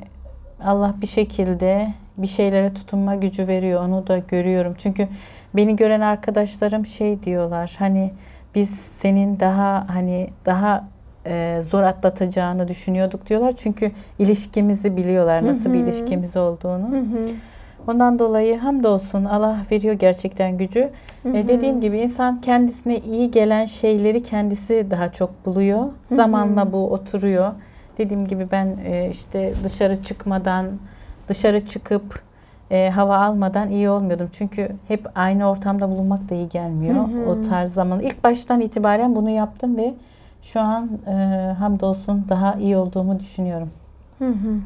Allah 0.63 0.95
bir 1.01 1.07
şekilde 1.07 1.93
bir 2.17 2.27
şeylere 2.27 2.73
tutunma 2.73 3.15
gücü 3.15 3.47
veriyor. 3.47 3.85
Onu 3.85 4.07
da 4.07 4.17
görüyorum. 4.17 4.73
Çünkü 4.77 5.07
beni 5.53 5.75
gören 5.75 6.01
arkadaşlarım 6.01 6.85
şey 6.85 7.23
diyorlar. 7.23 7.75
Hani 7.79 8.11
biz 8.55 8.69
senin 8.69 9.39
daha 9.39 9.85
hani 9.89 10.29
daha 10.45 10.87
e, 11.25 11.61
zor 11.69 11.83
atlatacağını 11.83 12.67
düşünüyorduk 12.67 13.29
diyorlar. 13.29 13.51
Çünkü 13.55 13.91
ilişkimizi 14.19 14.97
biliyorlar. 14.97 15.45
Nasıl 15.45 15.69
Hı 15.69 15.73
bir 15.73 15.79
ilişkimiz 15.79 16.37
olduğunu. 16.37 16.91
Hı 16.91 16.97
hı. 16.97 17.29
Ondan 17.87 18.19
dolayı 18.19 18.57
hamdolsun 18.57 19.25
Allah 19.25 19.57
veriyor 19.71 19.93
gerçekten 19.93 20.57
gücü. 20.57 20.89
Hı 21.23 21.29
E, 21.29 21.47
dediğim 21.47 21.81
gibi 21.81 21.99
insan 21.99 22.41
kendisine 22.41 22.99
iyi 22.99 23.31
gelen 23.31 23.65
şeyleri 23.65 24.23
kendisi 24.23 24.87
daha 24.91 25.09
çok 25.09 25.45
buluyor. 25.45 25.87
Zamanla 26.11 26.71
bu 26.71 26.91
oturuyor. 26.91 27.53
Dediğim 27.97 28.27
gibi 28.27 28.47
ben 28.51 28.77
e, 28.85 29.09
işte 29.11 29.53
dışarı 29.63 30.03
çıkmadan, 30.03 30.65
dışarı 31.27 31.67
çıkıp 31.67 32.21
e, 32.71 32.89
hava 32.89 33.17
almadan 33.17 33.71
iyi 33.71 33.89
olmuyordum. 33.89 34.29
Çünkü 34.33 34.69
hep 34.87 35.07
aynı 35.15 35.49
ortamda 35.49 35.89
bulunmak 35.89 36.29
da 36.29 36.35
iyi 36.35 36.49
gelmiyor. 36.49 36.95
Hı 36.95 36.99
hı. 36.99 37.29
O 37.29 37.41
tarz 37.41 37.73
zaman. 37.73 37.99
İlk 37.99 38.23
baştan 38.23 38.61
itibaren 38.61 39.15
bunu 39.15 39.29
yaptım 39.29 39.77
ve 39.77 39.93
şu 40.43 40.59
an 40.59 40.89
e, 41.07 41.13
hamdolsun 41.59 42.25
daha 42.29 42.53
iyi 42.53 42.77
olduğumu 42.77 43.19
düşünüyorum. 43.19 43.71
Hı 44.19 44.27
hı. 44.27 44.59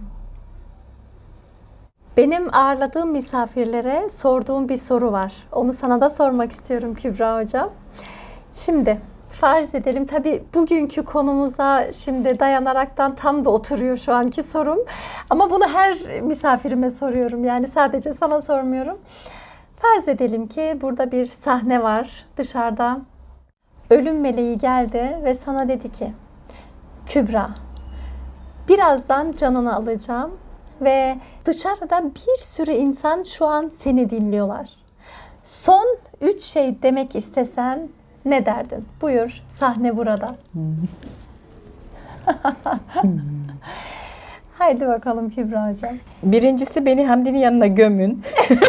Benim 2.18 2.56
ağırladığım 2.56 3.12
misafirlere 3.12 4.10
sorduğum 4.10 4.70
bir 4.70 4.78
soru 4.78 5.12
var. 5.12 5.34
Onu 5.52 5.74
sana 5.74 6.02
da 6.02 6.10
sormak 6.10 6.52
istiyorum 6.52 6.94
Kübra 6.94 7.42
Hocam. 7.42 7.70
Şimdi 8.54 8.98
farz 9.32 9.76
edelim 9.76 10.06
tabii 10.06 10.44
bugünkü 10.54 11.04
konumuza 11.06 11.92
şimdi 11.92 12.40
dayanaraktan 12.40 13.16
tam 13.16 13.46
da 13.46 13.50
oturuyor 13.50 13.98
şu 13.98 14.14
anki 14.14 14.44
sorum. 14.44 14.80
Ama 15.30 15.50
bunu 15.50 15.68
her 15.68 16.22
misafirime 16.22 16.90
soruyorum. 16.90 17.44
Yani 17.44 17.68
sadece 17.68 18.14
sana 18.14 18.42
sormuyorum. 18.42 18.98
Farz 19.76 20.08
edelim 20.08 20.48
ki 20.48 20.78
burada 20.82 21.12
bir 21.12 21.26
sahne 21.26 21.84
var 21.84 22.26
dışarıda. 22.38 23.02
Ölüm 23.90 24.20
meleği 24.20 24.58
geldi 24.58 25.18
ve 25.24 25.34
sana 25.34 25.70
dedi 25.70 25.92
ki 25.92 26.14
Kübra 27.06 27.48
birazdan 28.68 29.32
canını 29.32 29.76
alacağım 29.76 30.32
ve 30.82 31.18
dışarıda 31.46 32.06
bir 32.06 32.44
sürü 32.44 32.72
insan 32.72 33.24
şu 33.24 33.46
an 33.46 33.68
seni 33.68 34.10
dinliyorlar. 34.10 34.70
Son 35.44 35.98
üç 36.22 36.42
şey 36.42 36.84
demek 36.84 37.16
istesen 37.16 37.90
ne 38.26 38.46
derdin? 38.46 38.86
Buyur 39.02 39.44
sahne 39.48 39.98
burada. 39.98 40.36
Haydi 44.58 44.88
bakalım 44.88 45.30
Kübra 45.30 45.70
Hocam. 45.70 45.98
Birincisi 46.24 46.86
beni 46.86 47.08
Hamdi'nin 47.08 47.40
yanına 47.40 47.68
gömün. 47.68 48.24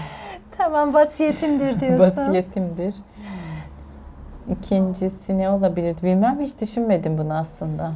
Tamam 0.70 0.94
vasiyetimdir 0.94 1.80
diyorsun. 1.80 1.98
Vasiyetimdir. 1.98 2.94
İkincisi 4.48 5.38
ne 5.38 5.50
olabilirdi 5.50 6.02
bilmem 6.02 6.38
hiç 6.40 6.60
düşünmedim 6.60 7.18
bunu 7.18 7.34
aslında. 7.34 7.92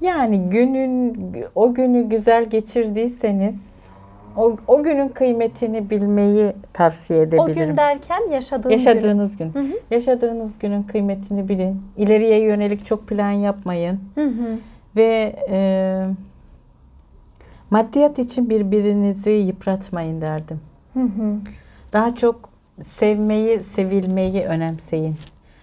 Yani 0.00 0.50
günün 0.50 1.14
o 1.54 1.74
günü 1.74 2.08
güzel 2.08 2.44
geçirdiyseniz 2.44 3.60
o, 4.36 4.56
o 4.66 4.82
günün 4.82 5.08
kıymetini 5.08 5.90
bilmeyi 5.90 6.52
tavsiye 6.72 7.18
O 7.18 7.22
edebilirim. 7.22 7.66
gün 7.66 7.76
derken 7.76 8.30
yaşadığın 8.30 8.70
Yaşadığınız 8.70 9.36
gün. 9.36 9.54
Hı 9.54 9.60
hı. 9.60 9.72
Yaşadığınız 9.90 10.58
günün 10.58 10.82
kıymetini 10.82 11.48
bilin. 11.48 11.82
İleriye 11.96 12.40
yönelik 12.42 12.86
çok 12.86 13.08
plan 13.08 13.30
yapmayın. 13.30 14.00
gün. 14.16 14.22
Hı 14.22 14.28
hı. 14.28 14.58
Ve 14.96 15.36
e, 15.50 16.06
maddiyat 17.70 18.18
için 18.18 18.50
birbirinizi 18.50 19.30
yıpratmayın 19.30 20.20
derdim. 20.20 20.58
Hı 20.98 21.02
hı. 21.04 21.36
Daha 21.92 22.14
çok 22.14 22.48
sevmeyi, 22.86 23.62
sevilmeyi 23.62 24.44
önemseyin. 24.44 25.16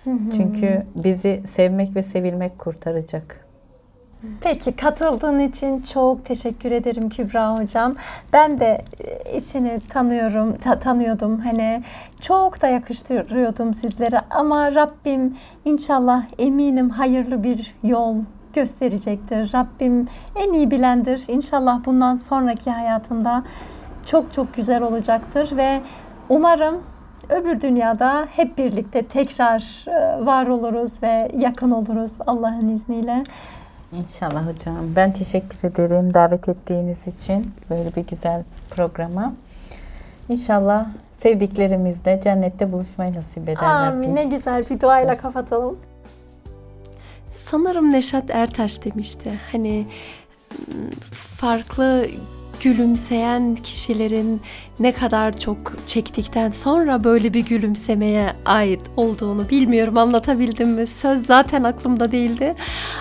Hı 0.03 0.11
hı. 0.11 0.17
Çünkü 0.37 0.85
bizi 0.95 1.43
sevmek 1.47 1.95
ve 1.95 2.03
sevilmek 2.03 2.59
kurtaracak. 2.59 3.45
Peki 4.41 4.75
katıldığın 4.75 5.39
için 5.39 5.81
çok 5.81 6.25
teşekkür 6.25 6.71
ederim 6.71 7.09
Kübra 7.09 7.57
hocam. 7.59 7.95
Ben 8.33 8.59
de 8.59 8.81
e, 8.99 9.37
içini 9.37 9.81
tanıyorum, 9.89 10.57
ta- 10.57 10.79
tanıyordum. 10.79 11.39
Hani 11.39 11.83
çok 12.21 12.61
da 12.61 12.67
yakıştırıyordum 12.67 13.73
sizlere 13.73 14.19
ama 14.29 14.75
Rabbim 14.75 15.35
inşallah 15.65 16.25
eminim 16.39 16.89
hayırlı 16.89 17.43
bir 17.43 17.75
yol 17.83 18.15
gösterecektir. 18.53 19.53
Rabbim 19.53 20.07
en 20.35 20.53
iyi 20.53 20.71
bilendir. 20.71 21.23
İnşallah 21.27 21.85
bundan 21.85 22.15
sonraki 22.15 22.71
hayatında 22.71 23.43
çok 24.05 24.33
çok 24.33 24.53
güzel 24.53 24.83
olacaktır 24.83 25.57
ve 25.57 25.81
umarım 26.29 26.83
öbür 27.29 27.61
dünyada 27.61 28.27
hep 28.35 28.57
birlikte 28.57 29.01
tekrar 29.01 29.85
e, 29.87 30.25
var 30.25 30.47
oluruz 30.47 31.03
ve 31.03 31.31
yakın 31.37 31.71
oluruz 31.71 32.17
Allah'ın 32.27 32.69
izniyle. 32.69 33.23
İnşallah 33.91 34.47
hocam. 34.47 34.77
Ben 34.95 35.13
teşekkür 35.13 35.67
ederim 35.69 36.13
davet 36.13 36.49
ettiğiniz 36.49 37.07
için 37.07 37.51
böyle 37.69 37.95
bir 37.95 38.07
güzel 38.07 38.43
programa. 38.69 39.33
İnşallah 40.29 40.85
sevdiklerimizle 41.11 42.21
cennette 42.23 42.71
buluşmayı 42.71 43.13
nasip 43.13 43.49
eder 43.49 43.63
Amin. 43.63 44.15
Ne 44.15 44.23
güzel 44.23 44.65
bir 44.69 44.81
duayla 44.81 45.17
kapatalım. 45.17 45.79
Sanırım 47.31 47.91
Neşat 47.91 48.29
Ertaş 48.29 48.85
demişti. 48.85 49.39
Hani 49.51 49.87
m, 50.67 50.73
farklı 51.11 52.05
gülümseyen 52.63 53.55
kişilerin 53.55 54.41
ne 54.79 54.91
kadar 54.91 55.39
çok 55.39 55.57
çektikten 55.87 56.51
sonra 56.51 57.03
böyle 57.03 57.33
bir 57.33 57.45
gülümsemeye 57.45 58.33
ait 58.45 58.81
olduğunu 58.97 59.49
bilmiyorum 59.49 59.97
anlatabildim 59.97 60.69
mi? 60.69 60.87
Söz 60.87 61.25
zaten 61.25 61.63
aklımda 61.63 62.11
değildi. 62.11 62.55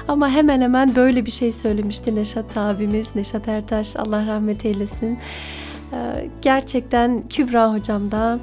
Ama 0.08 0.30
hemen 0.30 0.60
hemen 0.60 0.94
böyle 0.96 1.26
bir 1.26 1.30
şey 1.30 1.52
söylemişti 1.52 2.14
Neşat 2.14 2.56
abimiz, 2.56 3.16
Neşat 3.16 3.48
Ertaş 3.48 3.96
Allah 3.96 4.26
rahmet 4.26 4.64
eylesin. 4.64 5.18
Ee, 5.92 6.28
Gerçekten 6.42 7.28
Kübra 7.28 7.72
hocam 7.72 8.10
da 8.10 8.38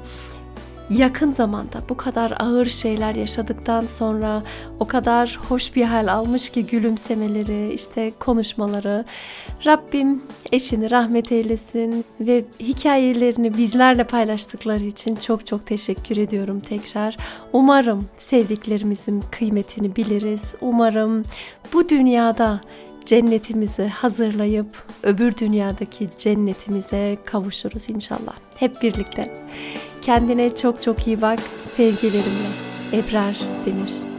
yakın 0.98 1.32
zamanda 1.32 1.82
bu 1.88 1.96
kadar 1.96 2.34
ağır 2.38 2.66
şeyler 2.66 3.14
yaşadıktan 3.14 3.80
sonra 3.80 4.42
o 4.80 4.84
kadar 4.86 5.38
hoş 5.48 5.76
bir 5.76 5.84
hal 5.84 6.06
almış 6.06 6.50
ki 6.50 6.66
gülümsemeleri, 6.66 7.72
işte 7.74 8.12
konuşmaları. 8.20 9.04
Rabbim 9.66 10.22
eşini 10.52 10.90
rahmet 10.90 11.32
eylesin 11.32 12.04
ve 12.20 12.44
hikayelerini 12.60 13.56
bizlerle 13.56 14.04
paylaştıkları 14.04 14.84
için 14.84 15.16
çok 15.16 15.46
çok 15.46 15.66
teşekkür 15.66 16.16
ediyorum 16.16 16.60
tekrar. 16.60 17.16
Umarım 17.52 18.08
sevdiklerimizin 18.16 19.24
kıymetini 19.30 19.96
biliriz. 19.96 20.42
Umarım 20.60 21.24
bu 21.72 21.88
dünyada 21.88 22.60
cennetimizi 23.06 23.82
hazırlayıp 23.82 24.86
öbür 25.02 25.36
dünyadaki 25.36 26.08
cennetimize 26.18 27.18
kavuşuruz 27.24 27.90
inşallah. 27.90 28.34
Hep 28.56 28.82
birlikte. 28.82 29.46
Kendine 30.02 30.56
çok 30.56 30.82
çok 30.82 31.06
iyi 31.06 31.20
bak. 31.22 31.40
Sevgilerimle. 31.76 32.48
Ebrar 32.92 33.40
Demir 33.66 34.11